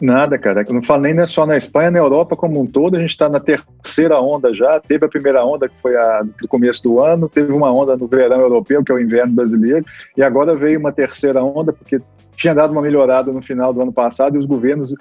Nada, 0.00 0.38
cara. 0.38 0.64
Eu 0.66 0.74
não 0.74 0.82
falo 0.82 1.02
nem 1.02 1.26
só 1.26 1.44
na 1.44 1.56
Espanha, 1.56 1.90
na 1.90 1.98
Europa 1.98 2.36
como 2.36 2.60
um 2.60 2.66
todo, 2.66 2.96
a 2.96 3.00
gente 3.00 3.10
está 3.10 3.28
na 3.28 3.40
terceira 3.40 4.20
onda 4.20 4.54
já. 4.54 4.78
Teve 4.78 5.04
a 5.04 5.08
primeira 5.08 5.44
onda, 5.44 5.68
que 5.68 5.74
foi 5.82 5.96
a, 5.96 6.24
começo 6.48 6.82
do 6.84 7.00
ano, 7.00 7.28
teve 7.28 7.52
uma 7.52 7.72
onda 7.72 7.96
no 7.96 8.06
verão 8.06 8.40
europeu, 8.40 8.84
que 8.84 8.92
é 8.92 8.94
o 8.94 9.00
inverno 9.00 9.34
brasileiro, 9.34 9.84
e 10.16 10.22
agora 10.22 10.54
veio 10.54 10.78
uma 10.78 10.92
terceira 10.92 11.42
onda, 11.42 11.72
porque 11.72 11.98
tinha 12.36 12.54
dado 12.54 12.70
uma 12.70 12.80
melhorada 12.80 13.32
no 13.32 13.42
final 13.42 13.72
do 13.72 13.82
ano 13.82 13.92
passado 13.92 14.36
e 14.36 14.38
os 14.38 14.46
governos 14.46 14.94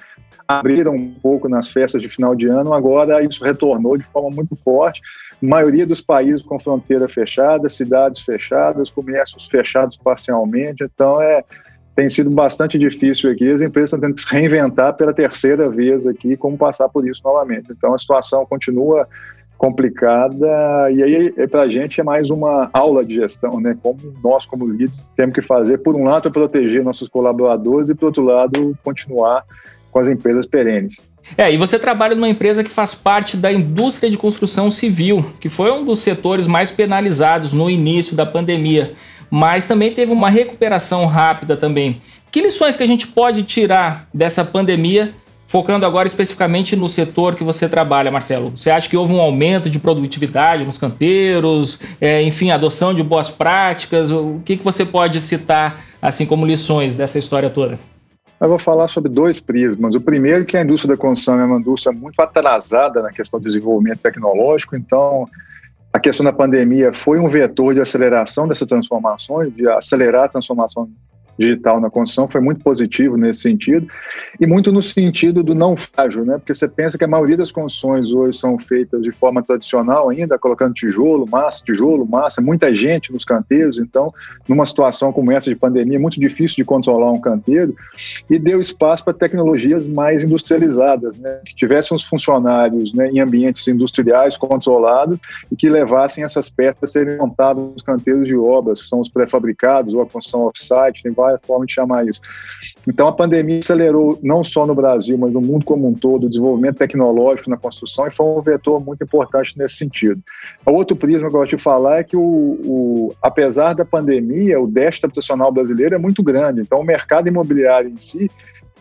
abriram 0.47 0.95
um 0.95 1.13
pouco 1.13 1.47
nas 1.47 1.69
festas 1.69 2.01
de 2.01 2.09
final 2.09 2.33
de 2.33 2.47
ano, 2.47 2.73
agora 2.73 3.21
isso 3.21 3.43
retornou 3.43 3.97
de 3.97 4.03
forma 4.05 4.29
muito 4.31 4.55
forte. 4.55 5.01
A 5.31 5.45
maioria 5.45 5.85
dos 5.85 6.01
países 6.01 6.41
com 6.41 6.57
fronteira 6.57 7.07
fechada, 7.07 7.69
cidades 7.69 8.21
fechadas, 8.21 8.89
comércios 8.89 9.45
fechados 9.45 9.97
parcialmente, 9.97 10.83
então 10.83 11.21
é 11.21 11.43
tem 11.97 12.07
sido 12.07 12.29
bastante 12.29 12.77
difícil 12.77 13.31
aqui. 13.31 13.49
As 13.49 13.63
empresas 13.63 13.87
estão 13.87 13.99
tendo 13.99 14.13
que 14.13 14.21
se 14.21 14.31
reinventar 14.31 14.93
pela 14.93 15.11
terceira 15.11 15.67
vez 15.67 16.05
aqui, 16.05 16.37
como 16.37 16.55
passar 16.55 16.87
por 16.87 17.07
isso 17.07 17.19
novamente. 17.25 17.71
Então 17.71 17.91
a 17.91 17.97
situação 17.97 18.45
continua 18.45 19.07
complicada 19.57 20.91
e 20.91 21.01
aí 21.01 21.47
para 21.47 21.63
a 21.63 21.67
gente 21.67 21.99
é 21.99 22.03
mais 22.03 22.29
uma 22.29 22.69
aula 22.71 23.03
de 23.03 23.15
gestão, 23.15 23.59
né? 23.59 23.75
Como 23.81 23.97
nós 24.23 24.45
como 24.45 24.67
líderes 24.67 24.93
temos 25.15 25.33
que 25.33 25.41
fazer 25.41 25.79
por 25.79 25.95
um 25.95 26.03
lado 26.03 26.29
proteger 26.29 26.83
nossos 26.83 27.09
colaboradores 27.09 27.89
e 27.89 27.95
por 27.95 28.05
outro 28.05 28.23
lado 28.23 28.77
continuar 28.83 29.43
com 29.91 29.97
as 29.97 30.07
empresas 30.07 30.45
perenes. 30.45 31.01
É, 31.35 31.51
e 31.51 31.57
você 31.57 31.79
trabalha 31.79 32.13
numa 32.13 32.29
empresa 32.29 32.63
que 32.63 32.69
faz 32.69 32.93
parte 32.93 33.35
da 33.35 33.51
indústria 33.51 34.11
de 34.11 34.19
construção 34.19 34.69
civil, 34.69 35.25
que 35.39 35.49
foi 35.49 35.71
um 35.71 35.83
dos 35.83 35.97
setores 35.99 36.45
mais 36.45 36.69
penalizados 36.69 37.53
no 37.53 37.67
início 37.67 38.15
da 38.15 38.25
pandemia, 38.25 38.93
mas 39.29 39.67
também 39.67 39.93
teve 39.93 40.11
uma 40.11 40.29
recuperação 40.29 41.05
rápida 41.05 41.55
também. 41.55 41.99
Que 42.31 42.41
lições 42.41 42.77
que 42.77 42.83
a 42.83 42.87
gente 42.87 43.07
pode 43.07 43.43
tirar 43.43 44.07
dessa 44.13 44.43
pandemia, 44.43 45.13
focando 45.47 45.85
agora 45.85 46.07
especificamente 46.07 46.75
no 46.75 46.89
setor 46.89 47.35
que 47.35 47.43
você 47.43 47.67
trabalha, 47.69 48.11
Marcelo? 48.11 48.51
Você 48.55 48.69
acha 48.69 48.89
que 48.89 48.97
houve 48.97 49.13
um 49.13 49.21
aumento 49.21 49.69
de 49.69 49.79
produtividade 49.79 50.65
nos 50.65 50.77
canteiros, 50.77 51.79
é, 52.01 52.21
enfim, 52.23 52.51
adoção 52.51 52.93
de 52.93 53.01
boas 53.01 53.29
práticas? 53.29 54.11
O 54.11 54.41
que, 54.43 54.57
que 54.57 54.63
você 54.63 54.85
pode 54.85 55.19
citar 55.21 55.81
assim 56.01 56.25
como 56.25 56.45
lições 56.45 56.95
dessa 56.95 57.17
história 57.17 57.49
toda? 57.49 57.79
Eu 58.39 58.49
vou 58.49 58.59
falar 58.59 58.87
sobre 58.87 59.09
dois 59.09 59.39
prismas. 59.39 59.95
O 59.95 60.01
primeiro 60.01 60.45
que 60.45 60.55
a 60.55 60.61
indústria 60.61 60.95
da 60.95 61.01
construção 61.01 61.39
é 61.39 61.45
uma 61.45 61.59
indústria 61.59 61.91
muito 61.91 62.19
atrasada 62.21 63.01
na 63.01 63.09
questão 63.09 63.39
do 63.39 63.43
desenvolvimento 63.43 63.99
tecnológico, 63.99 64.75
então 64.75 65.27
a 65.97 65.99
questão 65.99 66.23
da 66.23 66.31
pandemia 66.31 66.93
foi 66.93 67.19
um 67.19 67.27
vetor 67.27 67.73
de 67.73 67.81
aceleração 67.81 68.47
dessas 68.47 68.67
transformações, 68.67 69.53
de 69.53 69.67
acelerar 69.67 70.25
a 70.25 70.29
transformação 70.29 70.87
digital 71.37 71.79
na 71.79 71.89
construção 71.89 72.27
foi 72.27 72.41
muito 72.41 72.61
positivo 72.61 73.17
nesse 73.17 73.41
sentido 73.41 73.87
e 74.39 74.47
muito 74.47 74.71
no 74.71 74.81
sentido 74.81 75.43
do 75.43 75.53
não 75.53 75.75
frágil, 75.75 76.25
né? 76.25 76.37
Porque 76.37 76.53
você 76.53 76.67
pensa 76.67 76.97
que 76.97 77.03
a 77.03 77.07
maioria 77.07 77.37
das 77.37 77.51
construções 77.51 78.11
hoje 78.11 78.37
são 78.37 78.57
feitas 78.59 79.01
de 79.01 79.11
forma 79.11 79.43
tradicional 79.43 80.09
ainda, 80.09 80.37
colocando 80.37 80.73
tijolo, 80.73 81.27
massa, 81.29 81.63
tijolo, 81.63 82.05
massa, 82.05 82.41
muita 82.41 82.73
gente 82.73 83.11
nos 83.11 83.25
canteiros, 83.25 83.77
então 83.77 84.13
numa 84.47 84.65
situação 84.65 85.11
como 85.11 85.31
essa 85.31 85.49
de 85.49 85.55
pandemia 85.55 85.97
é 85.97 85.99
muito 85.99 86.19
difícil 86.19 86.57
de 86.57 86.63
controlar 86.63 87.11
um 87.11 87.19
canteiro 87.19 87.75
e 88.29 88.37
deu 88.39 88.59
espaço 88.59 89.03
para 89.03 89.13
tecnologias 89.13 89.87
mais 89.87 90.23
industrializadas, 90.23 91.17
né? 91.17 91.39
Que 91.45 91.55
tivessem 91.55 91.95
os 91.95 92.03
funcionários 92.03 92.93
né, 92.93 93.09
em 93.09 93.19
ambientes 93.19 93.67
industriais 93.67 94.37
controlados 94.37 95.19
e 95.51 95.55
que 95.55 95.69
levassem 95.69 96.23
essas 96.23 96.49
peças 96.49 96.83
a 96.83 96.87
serem 96.87 97.17
montadas 97.17 97.63
nos 97.63 97.81
canteiros 97.81 98.27
de 98.27 98.35
obras, 98.35 98.81
que 98.81 98.87
são 98.87 98.99
os 98.99 99.09
pré-fabricados 99.09 99.93
ou 99.93 100.01
a 100.01 100.05
construção 100.05 100.41
off-site, 100.41 101.03
tem 101.03 101.11
várias 101.11 101.26
é 101.31 101.35
a 101.35 101.39
forma 101.39 101.65
de 101.65 101.73
chamar 101.73 102.07
isso. 102.07 102.21
Então, 102.87 103.07
a 103.07 103.13
pandemia 103.13 103.59
acelerou, 103.59 104.19
não 104.23 104.43
só 104.43 104.65
no 104.65 104.73
Brasil, 104.73 105.17
mas 105.17 105.31
no 105.31 105.41
mundo 105.41 105.65
como 105.65 105.87
um 105.87 105.93
todo, 105.93 106.25
o 106.25 106.29
desenvolvimento 106.29 106.77
tecnológico 106.77 107.49
na 107.49 107.57
construção 107.57 108.07
e 108.07 108.11
foi 108.11 108.25
um 108.25 108.41
vetor 108.41 108.83
muito 108.83 109.03
importante 109.03 109.57
nesse 109.57 109.75
sentido. 109.75 110.21
O 110.65 110.71
outro 110.71 110.95
prisma 110.95 111.29
que 111.29 111.35
eu 111.35 111.39
gosto 111.39 111.55
de 111.55 111.63
falar 111.63 111.99
é 111.99 112.03
que, 112.03 112.15
o, 112.15 112.21
o 112.21 113.15
apesar 113.21 113.73
da 113.73 113.85
pandemia, 113.85 114.59
o 114.59 114.67
déficit 114.67 115.05
habitacional 115.05 115.51
brasileiro 115.51 115.95
é 115.95 115.97
muito 115.97 116.23
grande. 116.23 116.61
Então, 116.61 116.79
o 116.79 116.83
mercado 116.83 117.27
imobiliário 117.27 117.89
em 117.89 117.97
si 117.97 118.29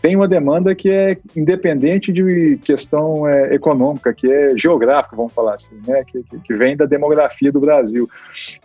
tem 0.06 0.14
uma 0.14 0.28
demanda 0.28 0.72
que 0.72 0.88
é 0.88 1.18
independente 1.34 2.12
de 2.12 2.60
questão 2.62 3.26
é, 3.26 3.52
econômica, 3.52 4.14
que 4.14 4.30
é 4.30 4.56
geográfica, 4.56 5.16
vamos 5.16 5.32
falar 5.32 5.56
assim, 5.56 5.82
né? 5.84 6.04
Que, 6.04 6.22
que, 6.44 6.54
vem 6.54 6.76
da 6.76 6.86
demografia 6.86 7.50
do 7.50 7.58
Brasil. 7.58 8.08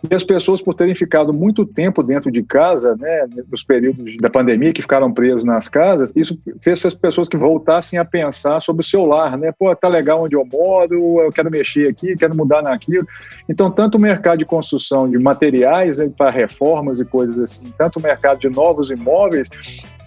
E 0.08 0.14
as 0.14 0.22
pessoas, 0.22 0.62
por 0.62 0.72
terem 0.72 0.94
ficado 0.94 1.32
muito 1.32 1.66
tempo 1.66 2.00
dentro 2.00 2.30
de 2.30 2.44
casa, 2.44 2.94
né, 2.94 3.26
nos 3.50 3.64
períodos 3.64 4.16
da 4.18 4.30
pandemia, 4.30 4.72
que 4.72 4.82
ficaram 4.82 5.12
presos 5.12 5.42
nas 5.42 5.66
casas, 5.66 6.12
isso 6.14 6.38
fez 6.60 6.86
as 6.86 6.94
pessoas 6.94 7.28
que 7.28 7.36
voltassem 7.36 7.98
a 7.98 8.04
pensar 8.04 8.60
sobre 8.60 8.82
o 8.82 8.86
seu 8.86 9.04
lar, 9.04 9.36
né? 9.36 9.50
Pô, 9.58 9.74
tá 9.74 9.88
legal 9.88 10.22
onde 10.22 10.36
eu 10.36 10.44
moro, 10.44 11.22
eu 11.22 11.32
quero 11.32 11.50
mexer 11.50 11.88
aqui, 11.88 12.16
quero 12.16 12.36
mudar 12.36 12.62
naquilo. 12.62 13.04
Então, 13.48 13.68
tanto 13.68 13.98
o 13.98 14.00
mercado 14.00 14.38
de 14.38 14.44
construção 14.44 15.10
de 15.10 15.18
materiais 15.18 15.98
né, 15.98 16.08
para 16.16 16.30
reformas 16.30 17.00
e 17.00 17.04
coisas 17.04 17.36
assim, 17.36 17.64
tanto 17.76 17.98
o 17.98 18.02
mercado 18.02 18.38
de 18.38 18.48
novos 18.48 18.92
imóveis, 18.92 19.48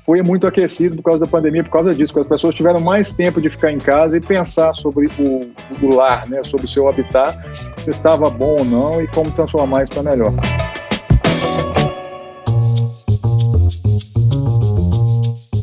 foi 0.06 0.22
muito 0.22 0.46
aquecido 0.46 0.98
por 0.98 1.04
causa 1.04 1.20
da 1.20 1.28
pandemia, 1.28 1.64
por 1.64 1.72
causa 1.72 1.96
disso, 1.96 2.14
porque 2.14 2.26
as 2.26 2.30
pessoas 2.40 2.54
tiveram 2.54 2.80
mais 2.80 3.12
tempo 3.12 3.42
de 3.42 3.50
ficar 3.50 3.72
em 3.72 3.80
casa 3.80 4.18
e 4.18 4.22
pensar 4.22 4.72
sobre 4.74 5.08
o, 5.18 5.40
o 5.82 5.96
lar, 5.96 6.28
né, 6.30 6.44
sobre 6.44 6.68
o 6.68 6.70
seu 6.70 6.88
habitat, 6.88 7.36
se 7.78 7.90
estava 7.90 8.30
bom 8.30 8.58
ou 8.60 8.66
não 8.66 9.02
e 9.02 9.08
como 9.08 9.32
transformar 9.32 9.84
isso 9.84 9.94
para 9.94 10.12
melhor. 10.12 10.34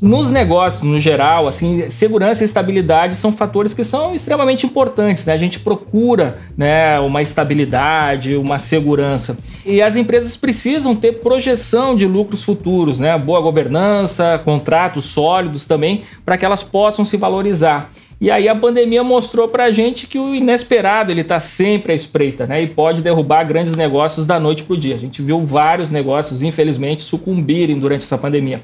Nos 0.03 0.33
negócios, 0.33 0.83
no 0.83 0.99
geral, 0.99 1.47
assim, 1.47 1.89
segurança 1.89 2.43
e 2.43 2.45
estabilidade 2.45 3.15
são 3.15 3.31
fatores 3.31 3.73
que 3.73 3.85
são 3.85 4.13
extremamente 4.13 4.67
importantes. 4.67 5.25
Né? 5.25 5.33
A 5.33 5.39
gente 5.39 5.61
procura 5.61 6.39
né, 6.57 6.99
uma 6.99 7.23
estabilidade, 7.23 8.35
uma 8.35 8.59
segurança. 8.59 9.39
E 9.65 9.81
as 9.81 9.95
empresas 9.95 10.37
precisam 10.37 10.97
ter 10.97 11.21
projeção 11.21 11.95
de 11.95 12.05
lucros 12.05 12.43
futuros, 12.43 12.99
né? 12.99 13.17
boa 13.17 13.41
governança, 13.41 14.43
contratos 14.45 15.05
sólidos 15.05 15.67
também, 15.67 16.03
para 16.25 16.37
que 16.37 16.45
elas 16.45 16.65
possam 16.65 17.05
se 17.05 17.17
valorizar. 17.17 17.93
E 18.21 18.29
aí 18.29 18.49
a 18.49 18.57
pandemia 18.57 19.05
mostrou 19.05 19.47
para 19.47 19.67
a 19.67 19.71
gente 19.71 20.09
que 20.09 20.19
o 20.19 20.35
inesperado 20.35 21.13
ele 21.13 21.21
está 21.21 21.39
sempre 21.39 21.93
à 21.93 21.95
espreita, 21.95 22.47
né? 22.47 22.63
E 22.63 22.69
pode 22.69 23.03
derrubar 23.03 23.43
grandes 23.43 23.75
negócios 23.75 24.25
da 24.25 24.39
noite 24.39 24.63
para 24.63 24.75
o 24.75 24.77
dia. 24.77 24.95
A 24.95 24.99
gente 24.99 25.21
viu 25.21 25.45
vários 25.45 25.91
negócios, 25.91 26.41
infelizmente, 26.45 27.03
sucumbirem 27.03 27.81
durante 27.81 28.03
essa 28.05 28.17
pandemia. 28.17 28.63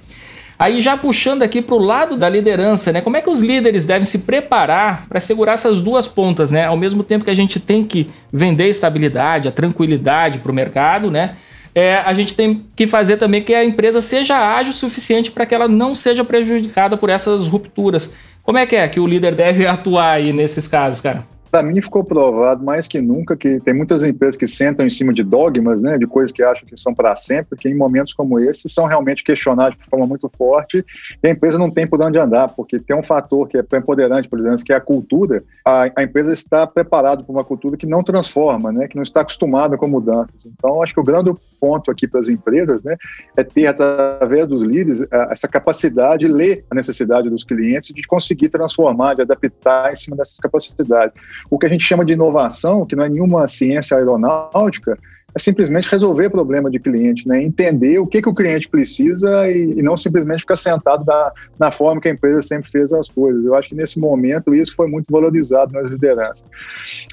Aí 0.59 0.81
já 0.81 0.97
puxando 0.97 1.43
aqui 1.43 1.63
para 1.63 1.77
o 1.77 1.79
lado 1.79 2.17
da 2.17 2.29
liderança, 2.29 2.91
né? 2.91 3.01
Como 3.01 3.17
é 3.17 3.23
que 3.23 3.31
os 3.31 3.39
líderes 3.39 3.85
devem 3.85 4.05
se 4.05 4.21
preparar 4.21 5.07
para 5.09 5.21
segurar 5.21 5.53
essas 5.53 5.81
duas 5.81 6.09
pontas, 6.09 6.51
né? 6.51 6.65
Ao 6.65 6.77
mesmo 6.77 7.05
tempo 7.05 7.25
que 7.25 7.31
a 7.31 7.35
gente 7.35 7.61
tem 7.61 7.85
que 7.85 8.11
vender 8.33 8.65
a 8.65 8.69
estabilidade, 8.69 9.47
a 9.47 9.53
tranquilidade 9.53 10.41
para 10.41 10.51
o 10.51 10.55
mercado, 10.55 11.13
né? 11.13 11.37
É, 11.73 11.99
a 11.99 12.13
gente 12.13 12.35
tem 12.35 12.65
que 12.75 12.89
fazer 12.89 13.19
também 13.19 13.41
que 13.41 13.55
a 13.55 13.65
empresa 13.65 14.01
seja 14.01 14.37
ágil 14.57 14.73
o 14.73 14.77
suficiente 14.77 15.31
para 15.31 15.47
que 15.47 15.55
ela 15.55 15.69
não 15.69 15.95
seja 15.95 16.25
prejudicada 16.25 16.97
por 16.97 17.09
essas 17.09 17.47
rupturas. 17.47 18.13
Como 18.43 18.59
é 18.59 18.67
que 18.67 18.75
é 18.75 18.89
que 18.89 18.99
o 18.99 19.07
líder 19.07 19.37
deve 19.37 19.65
atuar 19.69 20.15
aí 20.15 20.33
nesses 20.33 20.67
casos, 20.67 21.01
cara? 21.01 21.25
Para 21.51 21.63
mim 21.63 21.81
ficou 21.81 22.05
provado 22.05 22.65
mais 22.65 22.87
que 22.87 23.01
nunca 23.01 23.37
que 23.37 23.59
tem 23.61 23.73
muitas 23.73 24.05
empresas 24.05 24.37
que 24.37 24.47
sentam 24.47 24.87
em 24.87 24.91
cima 24.91 25.13
de 25.13 25.23
dogmas, 25.23 25.81
né, 25.81 25.97
de 25.97 26.07
coisas 26.07 26.31
que 26.31 26.43
acham 26.43 26.67
que 26.67 26.77
são 26.77 26.95
para 26.95 27.17
sempre, 27.17 27.59
que 27.59 27.69
em 27.69 27.75
momentos 27.75 28.13
como 28.13 28.39
esse 28.39 28.69
são 28.69 28.87
realmente 28.87 29.25
questionados 29.25 29.79
de 29.79 29.85
forma 29.89 30.07
muito 30.07 30.31
forte 30.37 30.85
e 31.23 31.27
a 31.27 31.31
empresa 31.31 31.59
não 31.59 31.71
tem 31.71 31.87
por 31.87 32.03
onde 32.03 32.19
andar, 32.19 32.49
porque 32.49 32.79
tem 32.79 32.97
um 32.97 33.03
fator 33.03 33.49
que 33.49 33.57
é 33.57 33.65
empoderante, 33.77 34.29
por 34.29 34.39
exemplo, 34.39 34.65
que 34.65 34.73
é 34.73 34.77
a 34.77 34.81
cultura. 34.81 35.43
A, 35.65 35.91
a 35.97 36.03
empresa 36.03 36.33
está 36.33 36.67
preparada 36.67 37.23
para 37.23 37.33
uma 37.33 37.45
cultura 37.45 37.77
que 37.77 37.87
não 37.87 38.03
transforma, 38.03 38.71
né, 38.71 38.89
que 38.89 38.97
não 38.97 39.03
está 39.03 39.23
acostumada 39.23 39.77
com 39.77 39.89
mudanças. 39.89 40.47
Então, 40.47 40.83
acho 40.83 40.93
que 40.93 41.01
o 41.01 41.05
grande 41.05 41.33
ponto 41.61 41.91
aqui 41.91 42.07
para 42.07 42.21
as 42.21 42.29
empresas, 42.29 42.83
né, 42.83 42.97
é 43.37 43.43
ter 43.43 43.67
através 43.67 44.47
dos 44.47 44.63
líderes 44.63 45.05
essa 45.31 45.49
capacidade 45.49 46.19
de 46.19 46.33
ler 46.33 46.65
a 46.71 46.75
necessidade 46.75 47.29
dos 47.29 47.45
clientes, 47.45 47.95
de 47.95 48.03
conseguir 48.03 48.49
transformar, 48.49 49.15
de 49.15 49.23
adaptar 49.23 49.93
em 49.93 49.97
cima 49.97 50.17
dessas 50.17 50.39
capacidades. 50.39 51.15
O 51.51 51.59
que 51.59 51.67
a 51.67 51.69
gente 51.69 51.85
chama 51.85 52.05
de 52.05 52.13
inovação, 52.13 52.87
que 52.87 52.97
não 52.97 53.05
é 53.05 53.09
nenhuma 53.09 53.47
ciência 53.47 53.97
aeronáutica, 53.97 54.99
é 55.35 55.39
simplesmente 55.39 55.89
resolver 55.91 56.31
problema 56.31 56.71
de 56.71 56.79
cliente, 56.79 57.29
né? 57.29 57.43
entender 57.43 57.99
o 57.99 58.07
que, 58.07 58.23
que 58.23 58.29
o 58.29 58.35
cliente 58.35 58.67
precisa 58.67 59.47
e, 59.51 59.73
e 59.79 59.83
não 59.83 59.95
simplesmente 59.95 60.41
ficar 60.41 60.57
sentado 60.57 61.05
da, 61.05 61.33
na 61.59 61.71
forma 61.71 62.01
que 62.01 62.09
a 62.09 62.13
empresa 62.13 62.41
sempre 62.41 62.71
fez 62.71 62.93
as 62.95 63.11
coisas. 63.11 63.45
Eu 63.45 63.55
acho 63.55 63.69
que 63.69 63.75
nesse 63.75 64.01
momento 64.01 64.55
isso 64.55 64.75
foi 64.75 64.89
muito 64.89 65.13
valorizado 65.13 65.73
nas 65.73 65.91
lideranças. 65.91 66.45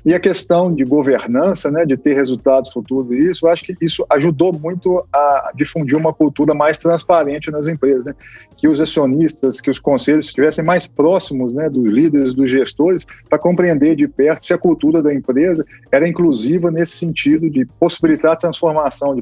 E 0.05 0.13
a 0.13 0.19
questão 0.19 0.72
de 0.72 0.86
governança, 0.86 1.69
né, 1.69 1.86
de 1.86 1.98
ter 1.98 2.13
resultados 2.13 2.72
futuros, 2.72 3.12
isso, 3.12 3.45
eu 3.45 3.51
acho 3.51 3.63
que 3.65 3.75
isso 3.81 4.05
ajudou 4.10 4.53
muito 4.53 5.05
a 5.12 5.51
difundir 5.53 5.98
uma 5.98 6.13
cultura 6.13 6.53
mais 6.53 6.77
transparente 6.77 7.51
nas 7.51 7.67
empresas, 7.67 8.05
né? 8.05 8.15
que 8.55 8.69
os 8.69 8.79
acionistas, 8.79 9.60
que 9.60 9.69
os 9.69 9.77
conselhos 9.77 10.27
estivessem 10.27 10.63
mais 10.63 10.88
próximos 10.88 11.53
né, 11.53 11.69
dos 11.69 11.84
líderes, 11.91 12.34
dos 12.34 12.50
gestores, 12.50 13.05
para 13.27 13.38
compreender 13.38 13.98
de 13.98 14.07
perto 14.07 14.45
se 14.45 14.53
a 14.53 14.57
cultura 14.57 15.01
da 15.01 15.13
empresa 15.13 15.65
era 15.91 16.07
inclusiva 16.07 16.72
nesse 16.72 16.93
sentido 16.93 17.50
de 17.50 17.65
possibilitar 17.77 18.05
possibilitar 18.06 18.34
a 18.34 18.36
transformação, 18.36 19.16
de 19.16 19.22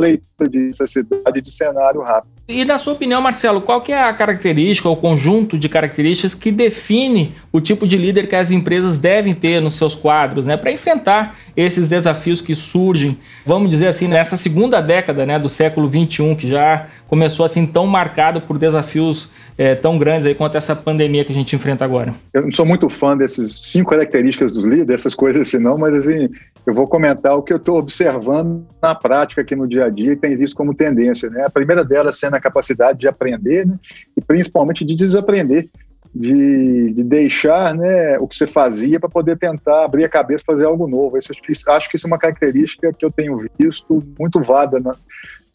possibilitar 0.00 0.48
de 0.48 0.58
necessidade 0.58 1.40
de 1.40 1.50
cenário 1.50 2.00
rápido. 2.00 2.30
E 2.48 2.64
na 2.64 2.78
sua 2.78 2.94
opinião, 2.94 3.20
Marcelo, 3.20 3.60
qual 3.60 3.80
que 3.80 3.92
é 3.92 4.02
a 4.02 4.12
característica, 4.12 4.88
o 4.88 4.96
conjunto 4.96 5.56
de 5.56 5.68
características 5.68 6.34
que 6.34 6.50
define 6.50 7.32
o 7.52 7.60
tipo 7.60 7.86
de 7.86 7.96
líder 7.96 8.26
que 8.26 8.34
as 8.34 8.50
empresas 8.50 8.98
devem 8.98 9.32
ter 9.32 9.60
nos 9.60 9.74
seus 9.74 9.94
quadros, 9.94 10.46
né, 10.46 10.56
para 10.56 10.72
enfrentar 10.72 11.36
esses 11.56 11.88
desafios 11.88 12.40
que 12.40 12.54
surgem, 12.54 13.16
vamos 13.46 13.70
dizer 13.70 13.86
assim, 13.86 14.08
nessa 14.08 14.36
segunda 14.36 14.80
década, 14.80 15.24
né, 15.24 15.38
do 15.38 15.48
século 15.48 15.86
21, 15.86 16.34
que 16.34 16.48
já 16.48 16.86
começou 17.06 17.46
assim 17.46 17.66
tão 17.66 17.86
marcado 17.86 18.40
por 18.40 18.58
desafios 18.58 19.30
é, 19.56 19.74
tão 19.74 19.98
grandes 19.98 20.26
aí 20.26 20.34
quanto 20.34 20.56
essa 20.56 20.74
pandemia 20.74 21.24
que 21.24 21.32
a 21.32 21.34
gente 21.34 21.54
enfrenta 21.54 21.84
agora? 21.84 22.14
Eu 22.32 22.42
não 22.42 22.50
sou 22.50 22.64
muito 22.64 22.88
fã 22.88 23.16
desses 23.16 23.70
cinco 23.70 23.90
características 23.90 24.54
do 24.54 24.66
líder, 24.66 24.86
dessas 24.86 25.14
coisas 25.14 25.42
assim 25.42 25.62
não, 25.62 25.76
mas 25.76 25.94
assim, 25.94 26.30
eu 26.66 26.72
vou 26.72 26.86
comentar 26.86 27.36
o 27.36 27.42
que 27.42 27.52
eu 27.52 27.58
estou 27.58 27.76
observando 27.76 28.66
na 28.82 28.94
prática 28.94 29.42
aqui 29.42 29.54
no 29.54 29.68
dia 29.68 29.84
a 29.84 29.89
dia 29.90 30.12
e 30.12 30.16
tem 30.16 30.36
visto 30.36 30.56
como 30.56 30.74
tendência. 30.74 31.28
Né? 31.30 31.44
A 31.44 31.50
primeira 31.50 31.84
delas 31.84 32.18
sendo 32.18 32.34
a 32.34 32.40
capacidade 32.40 32.98
de 32.98 33.08
aprender 33.08 33.66
né? 33.66 33.78
e 34.16 34.20
principalmente 34.20 34.84
de 34.84 34.94
desaprender. 34.94 35.68
de, 36.14 36.92
de, 36.92 37.04
deixar 37.04 37.74
né, 37.74 38.18
o 38.18 38.26
que 38.26 38.36
você 38.36 38.46
fazia 38.46 38.98
para 38.98 39.08
poder 39.08 39.38
tentar 39.38 39.84
abrir 39.84 40.04
a 40.04 40.08
cabeça 40.08 40.42
fazer 40.44 40.64
algo 40.64 40.88
novo. 40.88 41.16
Isso, 41.16 41.32
acho 41.68 41.88
que 41.88 41.96
isso 41.96 42.06
é 42.06 42.08
uma 42.08 42.18
característica 42.18 42.92
que 42.92 43.04
eu 43.04 43.12
tenho 43.12 43.38
visto 43.58 44.02
muito 44.18 44.40
vada 44.42 44.80
na, 44.80 44.96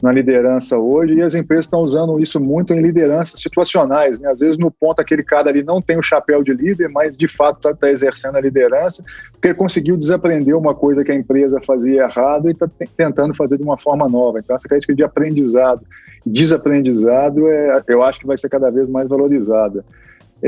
na 0.02 0.12
liderança 0.12 0.78
hoje 0.78 1.14
e 1.14 1.22
as 1.22 1.34
empresas 1.34 1.66
estão 1.66 1.80
usando 1.80 2.20
isso 2.20 2.38
muito 2.38 2.74
em 2.74 2.80
lideranças 2.80 3.40
situacionais. 3.40 4.20
Né? 4.20 4.30
Às 4.30 4.38
vezes, 4.38 4.58
no 4.58 4.70
ponto, 4.70 5.00
aquele 5.00 5.22
cara 5.22 5.48
ali 5.48 5.62
não 5.62 5.80
tem 5.80 5.98
o 5.98 6.02
chapéu 6.02 6.42
de 6.42 6.52
líder, 6.52 6.88
mas 6.88 7.16
de 7.16 7.26
fato 7.26 7.56
está 7.56 7.74
tá 7.74 7.90
exercendo 7.90 8.36
a 8.36 8.40
liderança, 8.40 9.02
porque 9.32 9.48
ele 9.48 9.54
conseguiu 9.54 9.96
desaprender 9.96 10.54
uma 10.54 10.74
coisa 10.74 11.02
que 11.02 11.12
a 11.12 11.14
empresa 11.14 11.60
fazia 11.64 12.02
errado 12.02 12.48
e 12.48 12.52
está 12.52 12.68
tentando 12.96 13.34
fazer 13.34 13.56
de 13.56 13.62
uma 13.62 13.78
forma 13.78 14.08
nova. 14.08 14.38
Então, 14.38 14.54
essa 14.54 14.68
característica 14.68 14.94
de 14.94 15.04
aprendizado, 15.04 15.80
desaprendizado, 16.24 17.48
é, 17.48 17.82
eu 17.88 18.02
acho 18.02 18.20
que 18.20 18.26
vai 18.26 18.36
ser 18.36 18.48
cada 18.48 18.70
vez 18.70 18.88
mais 18.88 19.08
valorizada. 19.08 19.84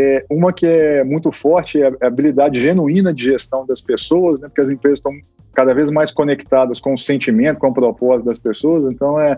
É, 0.00 0.24
uma 0.30 0.52
que 0.52 0.64
é 0.64 1.02
muito 1.02 1.32
forte 1.32 1.82
é 1.82 1.88
a 1.88 2.06
habilidade 2.06 2.60
genuína 2.60 3.12
de 3.12 3.24
gestão 3.24 3.66
das 3.66 3.80
pessoas, 3.80 4.38
né, 4.38 4.46
porque 4.46 4.60
as 4.60 4.70
empresas 4.70 5.00
estão 5.00 5.12
cada 5.52 5.74
vez 5.74 5.90
mais 5.90 6.12
conectadas 6.12 6.78
com 6.78 6.94
o 6.94 6.98
sentimento, 6.98 7.58
com 7.58 7.66
o 7.66 7.74
propósito 7.74 8.26
das 8.26 8.38
pessoas, 8.38 8.92
então 8.92 9.20
é 9.20 9.36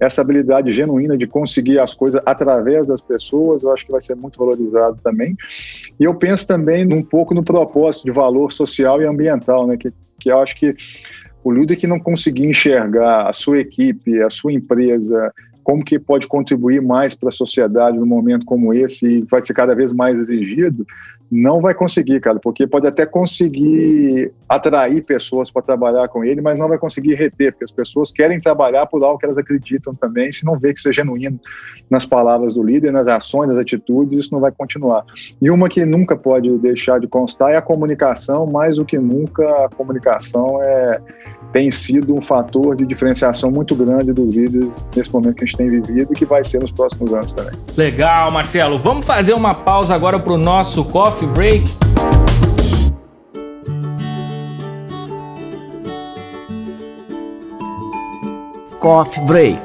essa 0.00 0.22
habilidade 0.22 0.72
genuína 0.72 1.14
de 1.14 1.26
conseguir 1.26 1.78
as 1.78 1.92
coisas 1.92 2.22
através 2.24 2.86
das 2.86 3.02
pessoas, 3.02 3.62
eu 3.62 3.70
acho 3.70 3.84
que 3.84 3.92
vai 3.92 4.00
ser 4.00 4.14
muito 4.14 4.38
valorizado 4.38 4.98
também. 5.04 5.36
E 6.00 6.04
eu 6.04 6.14
penso 6.14 6.48
também 6.48 6.90
um 6.90 7.02
pouco 7.02 7.34
no 7.34 7.44
propósito 7.44 8.04
de 8.04 8.10
valor 8.10 8.50
social 8.50 9.02
e 9.02 9.04
ambiental, 9.04 9.66
né, 9.66 9.76
que, 9.76 9.92
que 10.18 10.30
eu 10.30 10.38
acho 10.38 10.56
que 10.56 10.74
o 11.44 11.52
líder 11.52 11.76
que 11.76 11.86
não 11.86 12.00
conseguir 12.00 12.46
enxergar 12.46 13.28
a 13.28 13.32
sua 13.34 13.58
equipe, 13.58 14.22
a 14.22 14.30
sua 14.30 14.54
empresa, 14.54 15.34
como 15.68 15.84
que 15.84 15.98
pode 15.98 16.26
contribuir 16.26 16.80
mais 16.80 17.14
para 17.14 17.28
a 17.28 17.32
sociedade 17.32 17.98
num 17.98 18.06
momento 18.06 18.46
como 18.46 18.72
esse 18.72 19.06
e 19.06 19.20
vai 19.20 19.42
ser 19.42 19.52
cada 19.52 19.74
vez 19.74 19.92
mais 19.92 20.18
exigido, 20.18 20.86
não 21.30 21.60
vai 21.60 21.74
conseguir, 21.74 22.20
cara, 22.20 22.40
porque 22.40 22.66
pode 22.66 22.86
até 22.86 23.04
conseguir 23.04 24.32
atrair 24.48 25.02
pessoas 25.02 25.50
para 25.50 25.62
trabalhar 25.62 26.08
com 26.08 26.24
ele, 26.24 26.40
mas 26.40 26.58
não 26.58 26.68
vai 26.68 26.78
conseguir 26.78 27.14
reter, 27.14 27.52
porque 27.52 27.64
as 27.64 27.72
pessoas 27.72 28.10
querem 28.10 28.40
trabalhar 28.40 28.86
por 28.86 29.02
algo 29.04 29.18
que 29.18 29.26
elas 29.26 29.36
acreditam 29.36 29.94
também, 29.94 30.32
se 30.32 30.44
não 30.44 30.58
vê 30.58 30.72
que 30.72 30.78
isso 30.78 30.88
é 30.88 30.92
genuíno 30.92 31.38
nas 31.90 32.06
palavras 32.06 32.54
do 32.54 32.62
líder, 32.62 32.92
nas 32.92 33.08
ações, 33.08 33.48
nas 33.48 33.58
atitudes, 33.58 34.18
isso 34.18 34.32
não 34.32 34.40
vai 34.40 34.52
continuar. 34.52 35.04
E 35.40 35.50
uma 35.50 35.68
que 35.68 35.84
nunca 35.84 36.16
pode 36.16 36.56
deixar 36.58 36.98
de 37.00 37.06
constar 37.06 37.50
é 37.50 37.56
a 37.56 37.62
comunicação, 37.62 38.46
mais 38.46 38.76
do 38.76 38.84
que 38.84 38.98
nunca 38.98 39.44
a 39.64 39.68
comunicação 39.68 40.62
é, 40.62 41.00
tem 41.52 41.70
sido 41.70 42.14
um 42.14 42.20
fator 42.20 42.76
de 42.76 42.86
diferenciação 42.86 43.50
muito 43.50 43.74
grande 43.74 44.12
dos 44.12 44.34
líderes 44.34 44.86
nesse 44.94 45.12
momento 45.12 45.36
que 45.36 45.44
a 45.44 45.46
gente 45.46 45.56
tem 45.56 45.70
vivido 45.70 46.12
e 46.12 46.14
que 46.14 46.24
vai 46.24 46.44
ser 46.44 46.60
nos 46.60 46.70
próximos 46.70 47.12
anos 47.12 47.32
também. 47.32 47.52
Legal, 47.76 48.30
Marcelo. 48.30 48.78
Vamos 48.78 49.06
fazer 49.06 49.34
uma 49.34 49.54
pausa 49.54 49.94
agora 49.94 50.18
para 50.18 50.32
o 50.32 50.38
nosso 50.38 50.84
coffee 50.84 51.28
break. 51.28 51.64
Coffee 58.80 59.24
break. 59.24 59.58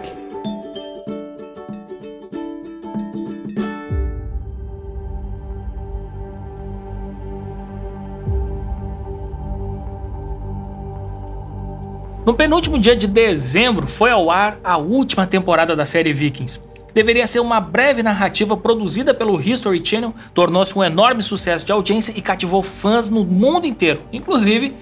No 12.26 12.34
penúltimo 12.34 12.80
dia 12.80 12.96
de 12.96 13.06
dezembro 13.06 13.86
foi 13.86 14.10
ao 14.10 14.32
ar 14.32 14.58
a 14.64 14.78
última 14.78 15.28
temporada 15.28 15.76
da 15.76 15.86
série 15.86 16.12
Vikings. 16.12 16.60
Deveria 16.92 17.28
ser 17.28 17.40
uma 17.40 17.62
breve 17.62 18.02
narrativa 18.02 18.58
produzida 18.58 19.14
pelo 19.14 19.40
History 19.40 19.86
Channel, 19.86 20.16
tornou-se 20.34 20.76
um 20.76 20.84
enorme 20.84 21.22
sucesso 21.22 21.64
de 21.64 21.72
audiência 21.72 22.14
e 22.18 22.22
cativou 22.22 22.64
fãs 22.64 23.12
no 23.12 23.24
mundo 23.24 23.68
inteiro, 23.68 24.02
inclusive 24.12 24.74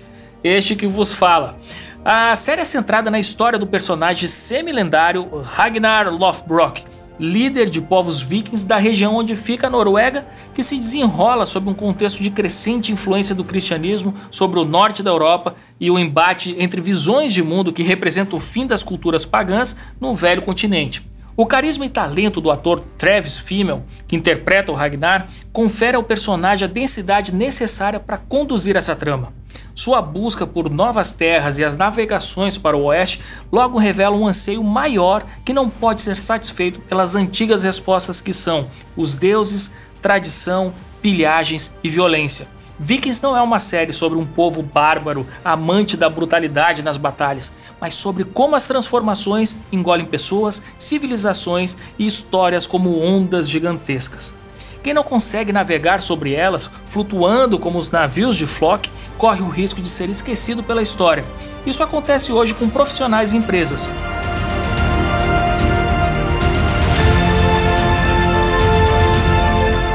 este 0.41 0.75
que 0.75 0.87
vos 0.87 1.13
fala. 1.13 1.57
A 2.03 2.35
série 2.35 2.61
é 2.61 2.65
centrada 2.65 3.11
na 3.11 3.19
história 3.19 3.59
do 3.59 3.67
personagem 3.67 4.27
semi-lendário 4.27 5.29
Ragnar 5.43 6.11
Lothbrok, 6.11 6.83
líder 7.19 7.69
de 7.69 7.79
povos 7.79 8.23
vikings 8.23 8.65
da 8.67 8.77
região 8.77 9.15
onde 9.15 9.35
fica 9.35 9.67
a 9.67 9.69
Noruega, 9.69 10.25
que 10.51 10.63
se 10.63 10.79
desenrola 10.79 11.45
sob 11.45 11.69
um 11.69 11.75
contexto 11.75 12.23
de 12.23 12.31
crescente 12.31 12.91
influência 12.91 13.35
do 13.35 13.43
cristianismo 13.43 14.15
sobre 14.31 14.59
o 14.59 14.65
norte 14.65 15.03
da 15.03 15.11
Europa 15.11 15.55
e 15.79 15.91
o 15.91 15.99
embate 15.99 16.55
entre 16.57 16.81
visões 16.81 17.31
de 17.31 17.43
mundo 17.43 17.71
que 17.71 17.83
representam 17.83 18.39
o 18.39 18.41
fim 18.41 18.65
das 18.65 18.81
culturas 18.81 19.23
pagãs 19.23 19.77
no 19.99 20.15
velho 20.15 20.41
continente. 20.41 21.07
O 21.41 21.45
carisma 21.47 21.87
e 21.87 21.89
talento 21.89 22.39
do 22.39 22.51
ator 22.51 22.79
Travis 22.99 23.39
Fimmel, 23.39 23.83
que 24.07 24.15
interpreta 24.15 24.71
o 24.71 24.75
Ragnar, 24.75 25.27
confere 25.51 25.97
ao 25.97 26.03
personagem 26.03 26.67
a 26.67 26.71
densidade 26.71 27.33
necessária 27.33 27.99
para 27.99 28.15
conduzir 28.15 28.75
essa 28.75 28.95
trama. 28.95 29.33
Sua 29.73 30.03
busca 30.03 30.45
por 30.45 30.69
novas 30.69 31.15
terras 31.15 31.57
e 31.57 31.63
as 31.63 31.75
navegações 31.75 32.59
para 32.59 32.77
o 32.77 32.83
oeste 32.83 33.23
logo 33.51 33.79
revelam 33.79 34.21
um 34.21 34.27
anseio 34.27 34.63
maior 34.63 35.25
que 35.43 35.51
não 35.51 35.67
pode 35.67 36.01
ser 36.01 36.15
satisfeito 36.15 36.79
pelas 36.81 37.15
antigas 37.15 37.63
respostas 37.63 38.21
que 38.21 38.33
são 38.33 38.69
os 38.95 39.15
deuses, 39.15 39.71
tradição, 39.99 40.71
pilhagens 41.01 41.75
e 41.83 41.89
violência. 41.89 42.60
Vikings 42.83 43.21
não 43.21 43.37
é 43.37 43.41
uma 43.43 43.59
série 43.59 43.93
sobre 43.93 44.17
um 44.17 44.25
povo 44.25 44.63
bárbaro, 44.63 45.27
amante 45.45 45.95
da 45.95 46.09
brutalidade 46.09 46.81
nas 46.81 46.97
batalhas, 46.97 47.53
mas 47.79 47.93
sobre 47.93 48.23
como 48.23 48.55
as 48.55 48.67
transformações 48.67 49.57
engolem 49.71 50.03
pessoas, 50.03 50.63
civilizações 50.79 51.77
e 51.99 52.07
histórias 52.07 52.65
como 52.65 52.99
ondas 52.99 53.47
gigantescas. 53.47 54.33
Quem 54.81 54.95
não 54.95 55.03
consegue 55.03 55.53
navegar 55.53 56.01
sobre 56.01 56.33
elas, 56.33 56.71
flutuando 56.87 57.59
como 57.59 57.77
os 57.77 57.91
navios 57.91 58.35
de 58.35 58.47
Flock, 58.47 58.89
corre 59.15 59.43
o 59.43 59.49
risco 59.49 59.79
de 59.79 59.87
ser 59.87 60.09
esquecido 60.09 60.63
pela 60.63 60.81
história. 60.81 61.23
Isso 61.63 61.83
acontece 61.83 62.31
hoje 62.31 62.55
com 62.55 62.67
profissionais 62.67 63.31
e 63.31 63.37
empresas. 63.37 63.87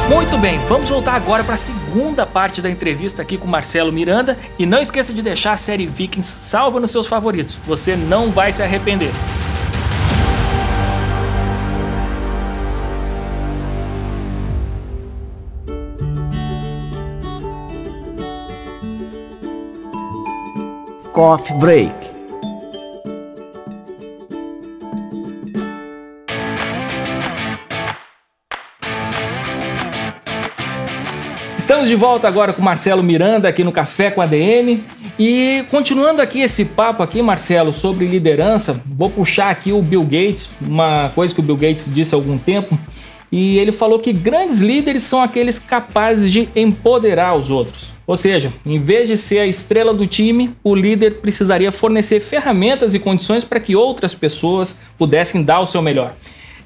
Muito 0.09 0.39
bem, 0.39 0.59
vamos 0.67 0.89
voltar 0.89 1.15
agora 1.17 1.43
para 1.43 1.55
a 1.55 1.57
segunda 1.57 2.25
parte 2.25 2.63
da 2.63 2.71
entrevista 2.71 3.23
aqui 3.23 3.37
com 3.37 3.49
Marcelo 3.49 3.93
Miranda 3.93 4.39
e 4.57 4.65
não 4.65 4.81
esqueça 4.81 5.13
de 5.13 5.21
deixar 5.21 5.55
a 5.55 5.57
série 5.57 5.85
Vikings 5.85 6.31
salva 6.31 6.79
nos 6.79 6.93
seus 6.93 7.09
favoritos, 7.09 7.59
você 7.67 7.97
não 7.97 8.31
vai 8.31 8.53
se 8.53 8.63
arrepender. 8.63 9.11
Coffee 21.13 21.59
Break. 21.59 22.06
Estamos 31.87 32.01
de 32.01 32.05
volta 32.05 32.27
agora 32.27 32.53
com 32.53 32.61
Marcelo 32.61 33.01
Miranda 33.01 33.49
aqui 33.49 33.63
no 33.63 33.71
Café 33.71 34.11
com 34.11 34.21
a 34.21 34.27
DM. 34.27 34.83
E 35.17 35.65
continuando 35.71 36.21
aqui 36.21 36.41
esse 36.41 36.65
papo 36.65 37.01
aqui, 37.01 37.23
Marcelo, 37.23 37.73
sobre 37.73 38.07
liderança, 38.07 38.83
vou 38.87 39.09
puxar 39.09 39.51
aqui 39.51 39.71
o 39.71 39.81
Bill 39.81 40.03
Gates, 40.03 40.51
uma 40.61 41.13
coisa 41.15 41.33
que 41.33 41.39
o 41.39 41.45
Bill 41.45 41.57
Gates 41.57 41.95
disse 41.95 42.13
há 42.13 42.19
algum 42.19 42.39
tempo, 42.39 42.77
e 43.31 43.57
ele 43.59 43.71
falou 43.71 44.01
que 44.01 44.13
grandes 44.13 44.59
líderes 44.59 45.05
são 45.05 45.23
aqueles 45.23 45.61
capazes 45.61 46.33
de 46.33 46.49
empoderar 46.57 47.37
os 47.37 47.51
outros. 47.51 47.95
Ou 48.05 48.17
seja, 48.17 48.53
em 48.65 48.83
vez 48.83 49.07
de 49.07 49.17
ser 49.17 49.39
a 49.39 49.47
estrela 49.47 49.95
do 49.95 50.09
time, 50.09 50.57
o 50.65 50.75
líder 50.75 51.21
precisaria 51.21 51.71
fornecer 51.71 52.19
ferramentas 52.19 52.95
e 52.95 52.99
condições 52.99 53.45
para 53.45 53.61
que 53.61 53.77
outras 53.77 54.13
pessoas 54.13 54.81
pudessem 54.99 55.41
dar 55.45 55.61
o 55.61 55.67
seu 55.67 55.81
melhor. 55.81 56.17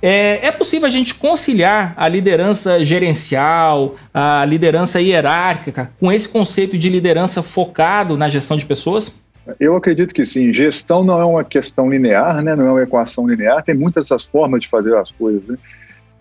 É, 0.03 0.47
é, 0.47 0.53
possível 0.53 0.87
a 0.87 0.91
gente 0.91 1.15
conciliar 1.15 1.93
a 1.97 2.09
liderança 2.09 2.83
gerencial, 2.85 3.97
a 4.15 4.45
liderança 4.47 5.01
hierárquica, 5.01 5.91
com 6.01 6.11
esse 6.11 6.29
conceito 6.29 6.79
de 6.79 6.89
liderança 6.89 7.43
focado 7.43 8.17
na 8.17 8.29
gestão 8.29 8.57
de 8.57 8.65
pessoas? 8.65 9.21
Eu 9.59 9.77
acredito 9.77 10.15
que 10.15 10.25
sim. 10.25 10.53
Gestão 10.53 11.03
não 11.03 11.21
é 11.21 11.25
uma 11.25 11.45
questão 11.45 11.91
linear, 11.91 12.43
né? 12.43 12.55
não 12.55 12.67
é 12.67 12.71
uma 12.71 12.83
equação 12.83 13.29
linear, 13.29 13.63
tem 13.63 13.75
muitas 13.75 14.07
essas 14.07 14.25
formas 14.25 14.61
de 14.63 14.69
fazer 14.69 14.95
as 14.97 15.11
coisas. 15.11 15.43
Né? 15.47 15.57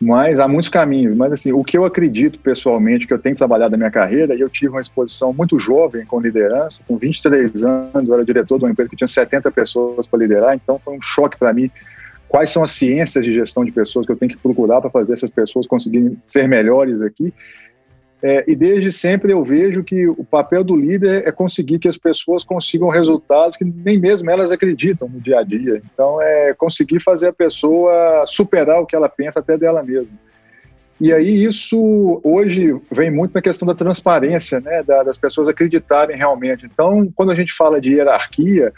Mas 0.02 0.40
há 0.40 0.48
muitos 0.48 0.70
caminhos. 0.70 1.16
Mas 1.16 1.34
assim, 1.34 1.52
o 1.52 1.64
que 1.64 1.78
eu 1.78 1.86
acredito 1.86 2.40
pessoalmente, 2.40 3.06
que 3.06 3.14
eu 3.14 3.20
tenho 3.20 3.36
trabalhado 3.36 3.72
na 3.72 3.78
minha 3.78 3.92
carreira, 3.92 4.34
eu 4.34 4.50
tive 4.50 4.70
uma 4.70 4.82
exposição 4.82 5.34
muito 5.34 5.60
jovem 5.60 6.06
com 6.06 6.20
liderança, 6.20 6.80
com 6.88 6.98
23 6.98 7.64
anos, 7.66 8.08
eu 8.08 8.14
era 8.14 8.26
diretor 8.26 8.58
de 8.58 8.66
uma 8.66 8.72
empresa 8.72 8.90
que 8.90 8.96
tinha 8.96 9.08
70 9.08 9.52
pessoas 9.52 10.08
para 10.08 10.20
liderar, 10.20 10.56
então 10.56 10.80
foi 10.84 10.98
um 10.98 11.02
choque 11.02 11.38
para 11.38 11.54
mim. 11.54 11.70
Quais 12.30 12.52
são 12.52 12.64
as 12.64 12.72
ciências 12.72 13.26
de 13.26 13.34
gestão 13.34 13.66
de 13.66 13.72
pessoas 13.72 14.06
que 14.06 14.12
eu 14.12 14.16
tenho 14.16 14.32
que 14.32 14.38
procurar 14.38 14.80
para 14.80 14.90
fazer 14.90 15.14
essas 15.14 15.32
pessoas 15.32 15.66
conseguirem 15.66 16.16
ser 16.28 16.48
melhores 16.48 17.02
aqui? 17.02 17.34
É, 18.22 18.44
e 18.48 18.56
desde 18.56 18.92
sempre 18.92 19.32
eu 19.32 19.44
vejo 19.44 19.84
que 19.84 20.08
o 20.08 20.24
papel 20.26 20.64
do 20.64 20.76
líder 20.76 21.26
é 21.26 21.32
conseguir 21.32 21.80
que 21.80 21.88
as 21.88 21.98
pessoas 21.98 22.44
consigam 22.44 22.90
resultados 22.90 23.56
que 23.56 23.64
nem 23.64 23.98
mesmo 23.98 24.30
elas 24.30 24.52
acreditam 24.52 25.10
no 25.10 25.20
dia 25.20 25.40
a 25.40 25.44
dia. 25.44 25.82
Então, 25.92 26.22
é 26.22 26.54
conseguir 26.54 27.00
fazer 27.00 27.30
a 27.30 27.34
pessoa 27.34 28.24
superar 28.28 28.82
o 28.82 28.86
que 28.86 28.96
ela 28.96 29.10
pensa 29.10 29.40
até 29.40 29.58
dela 29.58 29.82
mesma. 29.82 30.12
E 31.02 31.14
aí 31.14 31.46
isso 31.46 32.20
hoje 32.24 32.76
vem 32.92 33.10
muito 33.10 33.34
na 33.34 33.42
questão 33.42 33.66
da 33.66 33.74
transparência, 33.74 34.60
né, 34.60 34.84
das 34.84 35.18
pessoas 35.18 35.48
acreditarem 35.48 36.18
realmente. 36.18 36.66
Então, 36.66 37.10
quando 37.16 37.32
a 37.32 37.36
gente 37.36 37.54
fala 37.54 37.80
de 37.80 37.94
hierarquia, 37.94 38.74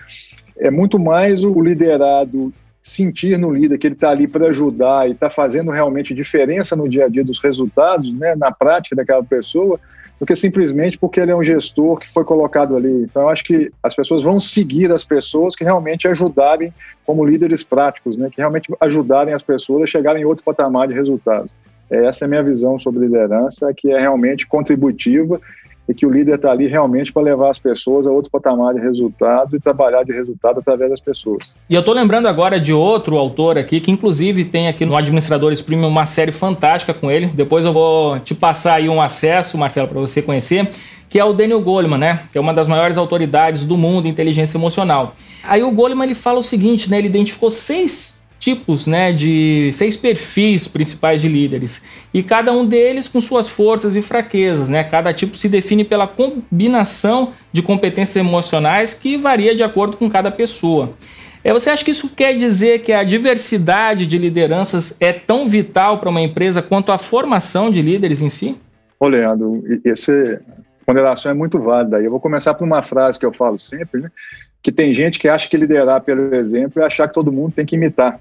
é 0.55 0.69
muito 0.69 0.99
mais 0.99 1.43
o 1.43 1.59
liderado 1.59 2.53
sentir 2.81 3.37
no 3.37 3.53
líder 3.53 3.77
que 3.77 3.87
ele 3.87 3.93
está 3.93 4.09
ali 4.09 4.27
para 4.27 4.47
ajudar 4.47 5.07
e 5.07 5.11
está 5.11 5.29
fazendo 5.29 5.69
realmente 5.69 6.13
diferença 6.13 6.75
no 6.75 6.89
dia 6.89 7.05
a 7.05 7.09
dia 7.09 7.23
dos 7.23 7.39
resultados, 7.39 8.11
né, 8.13 8.35
na 8.35 8.51
prática 8.51 8.95
daquela 8.95 9.23
pessoa, 9.23 9.79
do 10.19 10.25
que 10.25 10.35
simplesmente 10.35 10.97
porque 10.97 11.19
ele 11.19 11.31
é 11.31 11.35
um 11.35 11.43
gestor 11.43 11.99
que 11.99 12.11
foi 12.11 12.23
colocado 12.23 12.75
ali. 12.75 13.03
Então, 13.03 13.23
eu 13.23 13.29
acho 13.29 13.43
que 13.43 13.71
as 13.83 13.95
pessoas 13.95 14.23
vão 14.23 14.39
seguir 14.39 14.91
as 14.91 15.03
pessoas 15.03 15.55
que 15.55 15.63
realmente 15.63 16.07
ajudarem 16.07 16.73
como 17.05 17.25
líderes 17.25 17.63
práticos, 17.63 18.17
né, 18.17 18.29
que 18.31 18.37
realmente 18.37 18.71
ajudarem 18.79 19.33
as 19.33 19.43
pessoas 19.43 19.83
a 19.83 19.87
chegarem 19.87 20.23
em 20.23 20.25
outro 20.25 20.43
patamar 20.43 20.87
de 20.87 20.93
resultados. 20.93 21.53
Essa 21.89 22.23
é 22.23 22.25
a 22.25 22.29
minha 22.29 22.43
visão 22.43 22.79
sobre 22.79 23.01
liderança, 23.01 23.73
que 23.75 23.91
é 23.91 23.99
realmente 23.99 24.47
contributiva 24.47 25.41
e 25.87 25.93
que 25.93 26.05
o 26.05 26.09
líder 26.09 26.35
está 26.35 26.51
ali 26.51 26.67
realmente 26.67 27.11
para 27.11 27.21
levar 27.21 27.49
as 27.49 27.59
pessoas 27.59 28.07
a 28.07 28.11
outro 28.11 28.31
patamar 28.31 28.73
de 28.73 28.79
resultado 28.79 29.55
e 29.55 29.59
trabalhar 29.59 30.03
de 30.03 30.11
resultado 30.11 30.59
através 30.59 30.89
das 30.89 30.99
pessoas. 30.99 31.55
E 31.69 31.75
eu 31.75 31.79
estou 31.79 31.93
lembrando 31.93 32.27
agora 32.27 32.59
de 32.59 32.73
outro 32.73 33.17
autor 33.17 33.57
aqui, 33.57 33.79
que 33.79 33.91
inclusive 33.91 34.45
tem 34.45 34.67
aqui 34.67 34.85
no 34.85 34.95
Administradores 34.95 35.61
Premium 35.61 35.89
uma 35.89 36.05
série 36.05 36.31
fantástica 36.31 36.93
com 36.93 37.09
ele. 37.09 37.27
Depois 37.27 37.65
eu 37.65 37.73
vou 37.73 38.19
te 38.19 38.33
passar 38.33 38.75
aí 38.75 38.89
um 38.89 39.01
acesso, 39.01 39.57
Marcelo, 39.57 39.87
para 39.87 39.99
você 39.99 40.21
conhecer, 40.21 40.69
que 41.09 41.19
é 41.19 41.25
o 41.25 41.33
Daniel 41.33 41.61
Goleman, 41.61 41.97
né? 41.97 42.21
Que 42.31 42.37
é 42.37 42.41
uma 42.41 42.53
das 42.53 42.67
maiores 42.67 42.97
autoridades 42.97 43.65
do 43.65 43.77
mundo 43.77 44.07
em 44.07 44.09
inteligência 44.09 44.57
emocional. 44.57 45.13
Aí 45.43 45.61
o 45.61 45.71
Goleman 45.71 46.05
ele 46.05 46.15
fala 46.15 46.39
o 46.39 46.43
seguinte, 46.43 46.89
né? 46.89 46.99
Ele 46.99 47.07
identificou 47.07 47.49
seis 47.49 48.10
tipos, 48.41 48.87
né, 48.87 49.13
de 49.13 49.69
seis 49.71 49.95
perfis 49.95 50.67
principais 50.67 51.21
de 51.21 51.29
líderes 51.29 51.85
e 52.11 52.23
cada 52.23 52.51
um 52.51 52.65
deles 52.65 53.07
com 53.07 53.21
suas 53.21 53.47
forças 53.47 53.95
e 53.95 54.01
fraquezas, 54.01 54.67
né? 54.67 54.83
Cada 54.83 55.13
tipo 55.13 55.37
se 55.37 55.47
define 55.47 55.85
pela 55.85 56.07
combinação 56.07 57.33
de 57.53 57.61
competências 57.61 58.15
emocionais 58.15 58.95
que 58.95 59.15
varia 59.15 59.55
de 59.55 59.63
acordo 59.63 59.95
com 59.95 60.09
cada 60.09 60.31
pessoa. 60.31 60.93
É, 61.43 61.53
você 61.53 61.69
acha 61.69 61.85
que 61.85 61.91
isso 61.91 62.15
quer 62.15 62.35
dizer 62.35 62.79
que 62.79 62.91
a 62.91 63.03
diversidade 63.03 64.07
de 64.07 64.17
lideranças 64.17 64.99
é 64.99 65.13
tão 65.13 65.45
vital 65.45 65.99
para 65.99 66.09
uma 66.09 66.21
empresa 66.21 66.63
quanto 66.63 66.91
a 66.91 66.97
formação 66.97 67.69
de 67.69 67.81
líderes 67.81 68.23
em 68.23 68.29
si? 68.29 68.59
Ô, 68.99 69.07
Leandro, 69.07 69.63
essa 69.85 70.41
ponderação 70.83 71.31
é 71.31 71.35
muito 71.35 71.59
válida. 71.59 72.01
Eu 72.01 72.09
vou 72.09 72.19
começar 72.19 72.55
por 72.55 72.65
uma 72.65 72.81
frase 72.81 73.19
que 73.19 73.25
eu 73.25 73.33
falo 73.33 73.59
sempre, 73.59 74.01
né? 74.01 74.11
Que 74.61 74.71
tem 74.71 74.93
gente 74.93 75.19
que 75.19 75.27
acha 75.27 75.49
que 75.49 75.57
liderar 75.57 76.01
pelo 76.01 76.35
exemplo 76.35 76.81
é 76.81 76.85
achar 76.85 77.07
que 77.07 77.13
todo 77.13 77.31
mundo 77.31 77.53
tem 77.53 77.65
que 77.65 77.75
imitar. 77.75 78.19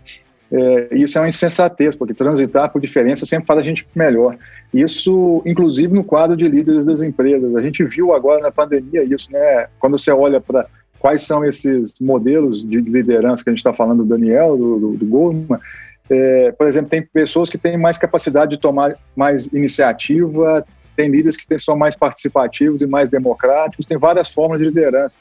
É, 0.53 0.89
isso 0.93 1.17
é 1.17 1.21
uma 1.21 1.29
insensatez, 1.29 1.95
porque 1.95 2.13
transitar 2.13 2.71
por 2.73 2.81
diferença 2.81 3.25
sempre 3.25 3.47
faz 3.47 3.61
a 3.61 3.63
gente 3.63 3.87
melhor. 3.95 4.37
Isso, 4.75 5.43
inclusive, 5.47 5.93
no 5.93 6.03
quadro 6.03 6.37
de 6.37 6.49
líderes 6.49 6.85
das 6.85 7.03
empresas. 7.03 7.55
A 7.55 7.61
gente 7.61 7.85
viu 7.85 8.13
agora 8.13 8.41
na 8.41 8.51
pandemia 8.51 9.05
isso, 9.05 9.31
né? 9.31 9.69
Quando 9.79 9.99
você 9.99 10.11
olha 10.11 10.41
para 10.41 10.67
quais 10.99 11.23
são 11.23 11.45
esses 11.45 11.95
modelos 12.01 12.69
de 12.69 12.81
liderança 12.81 13.45
que 13.45 13.51
a 13.51 13.53
gente 13.53 13.61
está 13.61 13.73
falando 13.73 14.03
do 14.03 14.09
Daniel, 14.09 14.57
do, 14.57 14.79
do, 14.79 14.93
do 14.97 15.07
Goldman, 15.07 15.59
é, 16.11 16.53
por 16.53 16.67
exemplo, 16.67 16.91
tem 16.91 17.03
pessoas 17.03 17.49
que 17.49 17.57
têm 17.57 17.77
mais 17.77 17.97
capacidade 17.97 18.51
de 18.51 18.61
tomar 18.61 18.97
mais 19.15 19.47
iniciativa, 19.47 20.67
tem 20.97 21.09
líderes 21.09 21.37
que 21.37 21.59
são 21.59 21.77
mais 21.77 21.97
participativos 21.97 22.83
e 22.83 22.87
mais 22.87 23.09
democráticos, 23.09 23.87
tem 23.87 23.97
várias 23.97 24.29
formas 24.29 24.59
de 24.59 24.67
liderança. 24.67 25.17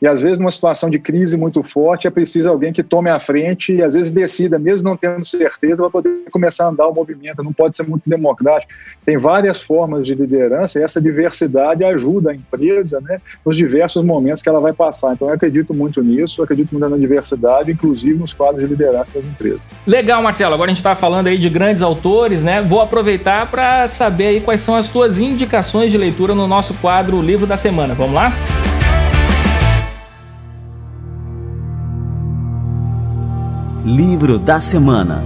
E 0.00 0.06
às 0.06 0.20
vezes, 0.20 0.38
numa 0.38 0.50
situação 0.50 0.90
de 0.90 0.98
crise 0.98 1.36
muito 1.36 1.62
forte, 1.62 2.06
é 2.06 2.10
preciso 2.10 2.48
alguém 2.48 2.72
que 2.72 2.82
tome 2.82 3.08
a 3.08 3.18
frente 3.18 3.72
e 3.72 3.82
às 3.82 3.94
vezes 3.94 4.12
decida, 4.12 4.58
mesmo 4.58 4.84
não 4.84 4.96
tendo 4.96 5.24
certeza, 5.24 5.76
para 5.76 5.90
poder 5.90 6.24
começar 6.30 6.66
a 6.66 6.68
andar 6.68 6.86
o 6.88 6.94
movimento. 6.94 7.42
Não 7.42 7.52
pode 7.52 7.76
ser 7.76 7.86
muito 7.88 8.02
democrático. 8.08 8.72
Tem 9.04 9.16
várias 9.16 9.62
formas 9.62 10.06
de 10.06 10.14
liderança 10.14 10.78
e 10.78 10.82
essa 10.82 11.00
diversidade 11.00 11.84
ajuda 11.84 12.32
a 12.32 12.34
empresa 12.34 13.00
né, 13.00 13.20
nos 13.44 13.56
diversos 13.56 14.02
momentos 14.02 14.42
que 14.42 14.48
ela 14.48 14.60
vai 14.60 14.72
passar. 14.72 15.14
Então, 15.14 15.28
eu 15.28 15.34
acredito 15.34 15.72
muito 15.72 16.02
nisso, 16.02 16.42
acredito 16.42 16.72
muito 16.72 16.88
na 16.88 16.96
diversidade, 16.96 17.70
inclusive 17.70 18.18
nos 18.18 18.32
quadros 18.32 18.62
de 18.62 18.68
liderança 18.68 19.10
das 19.14 19.24
empresas. 19.24 19.60
Legal, 19.86 20.22
Marcelo. 20.22 20.54
Agora 20.54 20.70
a 20.70 20.74
gente 20.74 20.78
está 20.78 20.94
falando 20.94 21.28
aí 21.28 21.38
de 21.38 21.48
grandes 21.48 21.82
autores, 21.82 22.42
né? 22.42 22.62
Vou 22.62 22.80
aproveitar 22.80 23.50
para 23.50 23.86
saber 23.88 24.26
aí 24.26 24.40
quais 24.40 24.60
são 24.60 24.76
as 24.76 24.88
tuas 24.88 25.18
indicações 25.18 25.90
de 25.90 25.98
leitura 25.98 26.34
no 26.34 26.46
nosso 26.46 26.74
quadro 26.74 27.20
Livro 27.22 27.46
da 27.46 27.56
Semana. 27.56 27.94
Vamos 27.94 28.14
lá? 28.14 28.32
Livro 33.84 34.38
da 34.38 34.62
Semana 34.62 35.22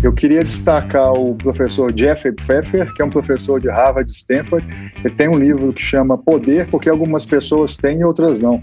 Eu 0.00 0.12
queria 0.12 0.44
destacar 0.44 1.12
o 1.12 1.34
professor 1.34 1.92
Jeffrey 1.92 2.32
Pfeffer, 2.32 2.94
que 2.94 3.02
é 3.02 3.04
um 3.04 3.10
professor 3.10 3.60
de 3.60 3.68
Harvard 3.68 4.08
e 4.08 4.14
Stanford. 4.14 4.64
Ele 5.04 5.12
tem 5.12 5.28
um 5.28 5.36
livro 5.36 5.72
que 5.72 5.82
chama 5.82 6.16
Poder, 6.16 6.68
porque 6.70 6.88
algumas 6.88 7.26
pessoas 7.26 7.76
têm 7.76 7.98
e 7.98 8.04
outras 8.04 8.38
não. 8.38 8.62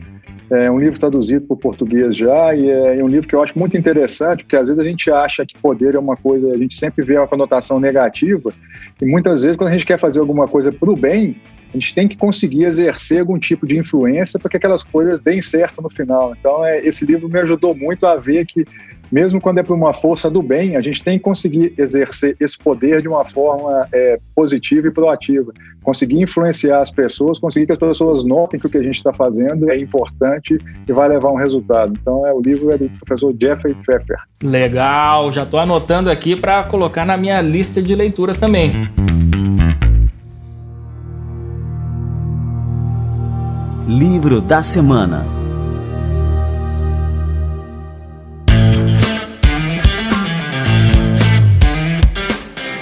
É 0.50 0.72
um 0.72 0.80
livro 0.80 0.98
traduzido 0.98 1.46
para 1.46 1.56
o 1.56 1.58
português 1.58 2.16
já 2.16 2.56
e 2.56 2.70
é 2.70 3.04
um 3.04 3.08
livro 3.10 3.28
que 3.28 3.36
eu 3.36 3.44
acho 3.44 3.60
muito 3.60 3.76
interessante, 3.76 4.46
porque 4.46 4.56
às 4.56 4.70
vezes 4.70 4.80
a 4.80 4.88
gente 4.88 5.12
acha 5.12 5.46
que 5.46 5.58
poder 5.58 5.96
é 5.96 6.00
uma 6.00 6.16
coisa, 6.16 6.54
a 6.54 6.58
gente 6.58 6.78
sempre 6.78 7.04
vê 7.04 7.18
uma 7.18 7.28
conotação 7.28 7.82
negativa 7.82 8.54
e 9.02 9.06
muitas 9.06 9.44
vezes 9.44 9.58
quando 9.58 9.72
a 9.72 9.74
gente 9.74 9.86
quer 9.86 10.00
fazer 10.00 10.22
alguma 10.22 10.48
coisa 10.48 10.72
para 10.72 10.90
o 10.90 10.96
bem, 10.96 11.36
a 11.74 11.78
gente 11.78 11.94
tem 11.94 12.08
que 12.08 12.18
conseguir 12.18 12.64
exercer 12.64 13.20
algum 13.20 13.38
tipo 13.38 13.68
de 13.68 13.78
influência 13.78 14.40
para 14.40 14.50
que 14.50 14.58
aquelas 14.58 14.84
coisas 14.84 15.20
deem 15.20 15.42
certo 15.42 15.82
no 15.82 15.90
final. 15.90 16.34
Então, 16.40 16.66
é, 16.66 16.80
esse 16.86 17.06
livro 17.06 17.30
me 17.30 17.40
ajudou 17.40 17.76
muito 17.76 18.06
a 18.06 18.16
ver 18.16 18.46
que, 18.46 18.66
mesmo 19.12 19.40
quando 19.40 19.60
é 19.60 19.64
por 19.64 19.76
uma 19.76 19.94
força 19.94 20.30
do 20.30 20.42
bem, 20.42 20.76
a 20.76 20.82
gente 20.82 21.04
tem 21.04 21.18
que 21.18 21.24
conseguir 21.24 21.74
exercer 21.78 22.36
esse 22.40 22.58
poder 22.58 23.02
de 23.02 23.08
uma 23.08 23.26
forma 23.26 23.88
é, 23.92 24.20
positiva 24.36 24.88
e 24.88 24.92
proativa. 24.92 25.52
Conseguir 25.84 26.22
influenciar 26.22 26.82
as 26.82 26.92
pessoas, 26.92 27.38
conseguir 27.38 27.66
que 27.66 27.74
as 27.74 27.80
pessoas 27.80 28.24
notem 28.24 28.60
que 28.60 28.68
o 28.68 28.70
que 28.70 28.78
a 28.78 28.84
gente 28.84 28.96
está 28.96 29.14
fazendo 29.14 29.70
é 29.70 29.78
importante 29.78 30.58
e 30.88 30.94
vai 30.94 31.10
levar 31.10 31.32
um 31.32 31.38
resultado. 31.38 31.94
Então, 32.02 32.26
é, 32.26 32.34
o 32.34 32.40
livro 32.40 32.72
é 32.72 32.78
do 32.78 32.90
professor 33.06 33.36
Jeffrey 33.40 33.76
Pfeffer. 33.76 34.18
Legal, 34.42 35.32
já 35.32 35.44
estou 35.44 35.60
anotando 35.60 36.10
aqui 36.10 36.36
para 36.36 36.64
colocar 36.64 37.06
na 37.06 37.18
minha 37.18 37.42
lista 37.42 37.82
de 37.82 37.94
leituras 37.94 38.40
também. 38.40 38.72
Livro 43.88 44.42
da 44.42 44.62
Semana 44.64 45.26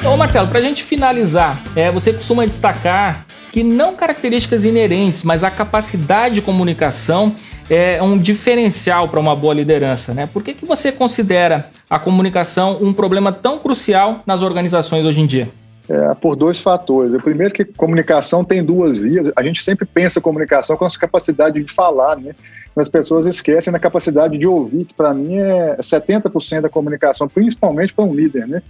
Ô 0.04 0.18
Marcelo, 0.18 0.48
para 0.48 0.58
a 0.58 0.62
gente 0.64 0.82
finalizar, 0.82 1.62
é, 1.76 1.92
você 1.92 2.12
costuma 2.12 2.44
destacar 2.44 3.28
que 3.52 3.64
não 3.64 3.96
características 3.96 4.66
inerentes, 4.66 5.22
mas 5.22 5.44
a 5.44 5.52
capacidade 5.52 6.36
de 6.36 6.42
comunicação 6.42 7.36
é 7.70 8.02
um 8.02 8.18
diferencial 8.18 9.08
para 9.08 9.20
uma 9.20 9.36
boa 9.36 9.54
liderança. 9.54 10.12
Né? 10.12 10.26
Por 10.26 10.42
que, 10.42 10.56
que 10.56 10.66
você 10.66 10.92
considera 10.92 11.70
a 11.88 12.00
comunicação 12.00 12.80
um 12.82 12.92
problema 12.92 13.32
tão 13.32 13.60
crucial 13.60 14.24
nas 14.26 14.42
organizações 14.42 15.06
hoje 15.06 15.22
em 15.22 15.28
dia? 15.28 15.52
É, 15.88 16.16
por 16.16 16.36
dois 16.36 16.60
fatores. 16.60 17.14
O 17.14 17.22
primeiro 17.22 17.54
é 17.54 17.56
que 17.56 17.64
comunicação 17.64 18.44
tem 18.44 18.64
duas 18.64 18.98
vias. 18.98 19.32
A 19.36 19.44
gente 19.44 19.62
sempre 19.62 19.86
pensa 19.86 20.20
comunicação 20.20 20.76
com 20.76 20.84
a 20.84 20.90
capacidade 20.90 21.64
de 21.64 21.72
falar, 21.72 22.18
né? 22.18 22.34
As 22.76 22.90
pessoas 22.90 23.26
esquecem 23.26 23.72
da 23.72 23.80
capacidade 23.80 24.38
de 24.38 24.46
ouvir, 24.46 24.86
que 24.86 24.94
para 24.94 25.14
mim 25.14 25.38
é 25.38 25.78
70% 25.78 26.62
da 26.62 26.70
comunicação, 26.70 27.28
principalmente 27.28 27.94
para 27.94 28.04
um 28.04 28.14
líder, 28.14 28.48
né? 28.48 28.62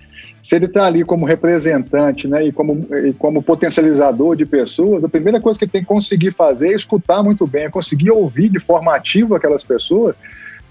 Se 0.44 0.56
ele 0.58 0.66
está 0.66 0.86
ali 0.86 1.04
como 1.04 1.26
representante, 1.26 2.28
né, 2.28 2.46
e 2.46 2.52
como, 2.52 2.86
e 2.94 3.14
como 3.14 3.42
potencializador 3.42 4.36
de 4.36 4.46
pessoas, 4.46 5.04
a 5.04 5.10
primeira 5.10 5.42
coisa 5.42 5.58
que 5.58 5.66
ele 5.66 5.72
tem 5.72 5.82
que 5.82 5.88
conseguir 5.88 6.32
fazer 6.32 6.74
é 6.74 6.76
escutar 6.76 7.24
muito 7.24 7.48
bem, 7.48 7.64
é 7.64 7.70
conseguir 7.70 8.12
ouvir 8.12 8.50
de 8.50 8.60
forma 8.60 8.96
ativa 8.96 9.38
aquelas 9.38 9.64
pessoas, 9.64 10.20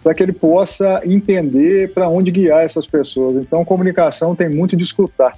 para 0.01 0.15
que 0.15 0.23
ele 0.23 0.33
possa 0.33 1.01
entender 1.05 1.93
para 1.93 2.09
onde 2.09 2.31
guiar 2.31 2.63
essas 2.63 2.87
pessoas. 2.87 3.37
Então, 3.37 3.65
comunicação 3.65 4.37
tem 4.37 4.49
muito 4.49 4.77
de 4.77 4.85
escutar. 4.85 5.33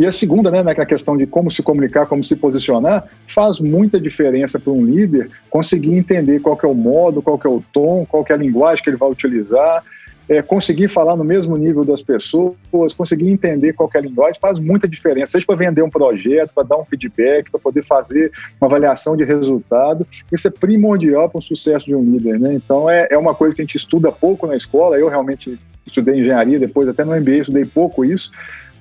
E 0.00 0.06
a 0.06 0.10
segunda, 0.10 0.50
né, 0.50 0.62
na 0.62 0.74
questão 0.86 1.14
de 1.14 1.26
como 1.26 1.50
se 1.50 1.62
comunicar, 1.62 2.06
como 2.06 2.24
se 2.24 2.34
posicionar, 2.34 3.04
faz 3.28 3.60
muita 3.60 4.00
diferença 4.00 4.58
para 4.58 4.72
um 4.72 4.82
líder 4.82 5.28
conseguir 5.50 5.94
entender 5.94 6.40
qual 6.40 6.58
é 6.64 6.66
o 6.66 6.72
modo, 6.72 7.20
qual 7.20 7.38
é 7.44 7.48
o 7.48 7.62
tom, 7.70 8.06
qual 8.08 8.24
é 8.26 8.32
a 8.32 8.36
linguagem 8.36 8.82
que 8.82 8.88
ele 8.88 8.96
vai 8.96 9.10
utilizar, 9.10 9.84
é, 10.26 10.40
conseguir 10.40 10.88
falar 10.88 11.16
no 11.16 11.22
mesmo 11.22 11.54
nível 11.54 11.84
das 11.84 12.00
pessoas, 12.00 12.94
conseguir 12.96 13.28
entender 13.28 13.74
qual 13.74 13.90
é 13.94 13.98
a 13.98 14.00
linguagem, 14.00 14.40
faz 14.40 14.58
muita 14.58 14.88
diferença, 14.88 15.32
seja 15.32 15.44
para 15.44 15.56
vender 15.56 15.82
um 15.82 15.90
projeto, 15.90 16.54
para 16.54 16.66
dar 16.66 16.78
um 16.78 16.84
feedback, 16.86 17.50
para 17.50 17.60
poder 17.60 17.84
fazer 17.84 18.32
uma 18.58 18.68
avaliação 18.68 19.14
de 19.14 19.24
resultado. 19.24 20.06
Isso 20.32 20.48
é 20.48 20.50
primordial 20.50 21.28
para 21.28 21.40
o 21.40 21.42
sucesso 21.42 21.84
de 21.84 21.94
um 21.94 22.02
líder. 22.02 22.40
Né? 22.40 22.54
Então, 22.54 22.88
é, 22.88 23.06
é 23.10 23.18
uma 23.18 23.34
coisa 23.34 23.54
que 23.54 23.60
a 23.60 23.64
gente 23.64 23.76
estuda 23.76 24.10
pouco 24.10 24.46
na 24.46 24.56
escola. 24.56 24.96
Eu 24.96 25.10
realmente 25.10 25.58
estudei 25.86 26.20
engenharia, 26.20 26.58
depois 26.58 26.88
até 26.88 27.04
no 27.04 27.14
MBA 27.14 27.32
estudei 27.32 27.66
pouco 27.66 28.02
isso, 28.02 28.30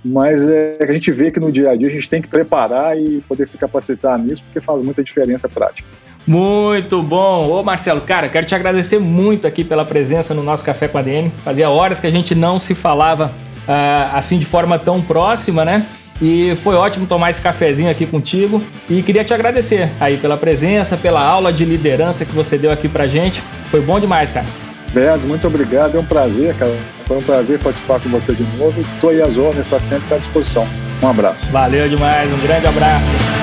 mas 0.04 0.46
é, 0.46 0.78
a 0.82 0.92
gente 0.92 1.12
vê 1.12 1.30
que 1.32 1.40
no 1.40 1.52
dia 1.52 1.72
a 1.72 1.76
dia 1.76 1.88
a 1.88 1.92
gente 1.92 2.10
tem 2.10 2.22
que 2.22 2.28
preparar 2.28 2.98
e 2.98 3.22
poder 3.28 3.48
se 3.48 3.58
capacitar 3.58 4.18
nisso, 4.18 4.42
porque 4.46 4.60
faz 4.62 4.84
muita 4.84 5.04
diferença 5.04 5.48
prática. 5.50 5.88
Muito 6.26 7.02
bom. 7.02 7.50
Ô 7.50 7.64
Marcelo, 7.64 8.02
cara, 8.02 8.30
quero 8.30 8.46
te 8.46 8.54
agradecer 8.54 9.00
muito 9.00 9.48
aqui 9.48 9.64
pela 9.64 9.84
presença 9.84 10.34
no 10.34 10.44
nosso 10.44 10.64
Café 10.64 10.88
com 10.88 10.98
a 10.98 11.02
DM. 11.02 11.32
Fazia 11.44 11.70
horas 11.70 12.00
que 12.00 12.08
a 12.08 12.12
gente 12.12 12.36
não 12.36 12.60
se 12.60 12.76
falava 12.76 13.32
uh, 13.68 14.16
assim 14.16 14.38
de 14.38 14.46
forma 14.46 14.78
tão 14.78 15.02
próxima, 15.02 15.66
né? 15.66 15.86
E 16.22 16.56
foi 16.58 16.76
ótimo 16.76 17.08
tomar 17.08 17.30
esse 17.30 17.42
cafezinho 17.42 17.90
aqui 17.90 18.06
contigo. 18.06 18.62
E 18.90 19.02
queria 19.02 19.24
te 19.24 19.34
agradecer 19.34 19.90
aí 20.00 20.18
pela 20.18 20.36
presença, 20.36 20.98
pela 20.98 21.24
aula 21.24 21.52
de 21.52 21.64
liderança 21.64 22.26
que 22.26 22.34
você 22.34 22.58
deu 22.58 22.72
aqui 22.72 22.90
pra 22.90 23.08
gente. 23.08 23.42
Foi 23.72 23.82
bom 23.82 24.00
demais, 24.00 24.30
cara. 24.30 24.69
Beto, 24.94 25.20
muito 25.22 25.48
obrigado. 25.48 25.96
É 25.96 26.00
um 26.00 26.06
prazer, 26.06 26.56
cara. 26.56 26.78
Foi 27.06 27.18
um 27.18 27.24
prazer 27.24 27.60
participar 27.60 28.00
com 28.00 28.10
você 28.10 28.34
de 28.34 28.44
novo. 28.58 28.82
Estou 28.82 29.10
aí 29.10 29.22
às 29.22 29.38
ordens 29.38 29.68
para 29.68 29.80
sempre 29.80 30.16
à 30.16 30.18
disposição. 30.18 30.68
Um 31.02 31.08
abraço. 31.08 31.50
Valeu 31.52 31.88
demais, 31.88 32.32
um 32.32 32.40
grande 32.40 32.68
abraço. 32.68 33.39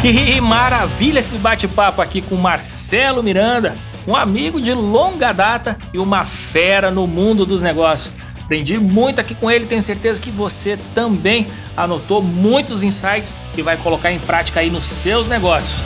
Que 0.00 0.40
maravilha 0.40 1.18
esse 1.18 1.36
bate-papo 1.38 2.00
aqui 2.00 2.22
com 2.22 2.36
Marcelo 2.36 3.20
Miranda, 3.20 3.74
um 4.06 4.14
amigo 4.14 4.60
de 4.60 4.72
longa 4.72 5.32
data 5.32 5.76
e 5.92 5.98
uma 5.98 6.24
fera 6.24 6.88
no 6.88 7.04
mundo 7.04 7.44
dos 7.44 7.62
negócios. 7.62 8.14
Aprendi 8.40 8.78
muito 8.78 9.20
aqui 9.20 9.34
com 9.34 9.50
ele, 9.50 9.66
tenho 9.66 9.82
certeza 9.82 10.20
que 10.20 10.30
você 10.30 10.78
também 10.94 11.48
anotou 11.76 12.22
muitos 12.22 12.84
insights 12.84 13.34
e 13.56 13.60
vai 13.60 13.76
colocar 13.76 14.12
em 14.12 14.20
prática 14.20 14.60
aí 14.60 14.70
nos 14.70 14.86
seus 14.86 15.26
negócios. 15.26 15.82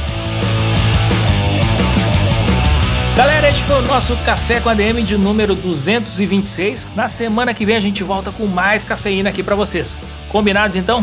Galera, 3.17 3.49
este 3.49 3.63
foi 3.63 3.77
o 3.77 3.83
nosso 3.83 4.15
Café 4.27 4.61
com 4.61 4.69
a 4.69 4.75
DM 4.75 5.03
de 5.03 5.17
número 5.17 5.55
226. 5.55 6.89
Na 6.95 7.09
semana 7.09 7.55
que 7.55 7.65
vem 7.65 7.77
a 7.77 7.81
gente 7.81 8.05
volta 8.05 8.31
com 8.31 8.47
mais 8.47 8.85
cafeína 8.85 9.31
aqui 9.31 9.43
para 9.43 9.55
vocês. 9.55 9.97
Combinados 10.29 10.77
então? 10.77 11.03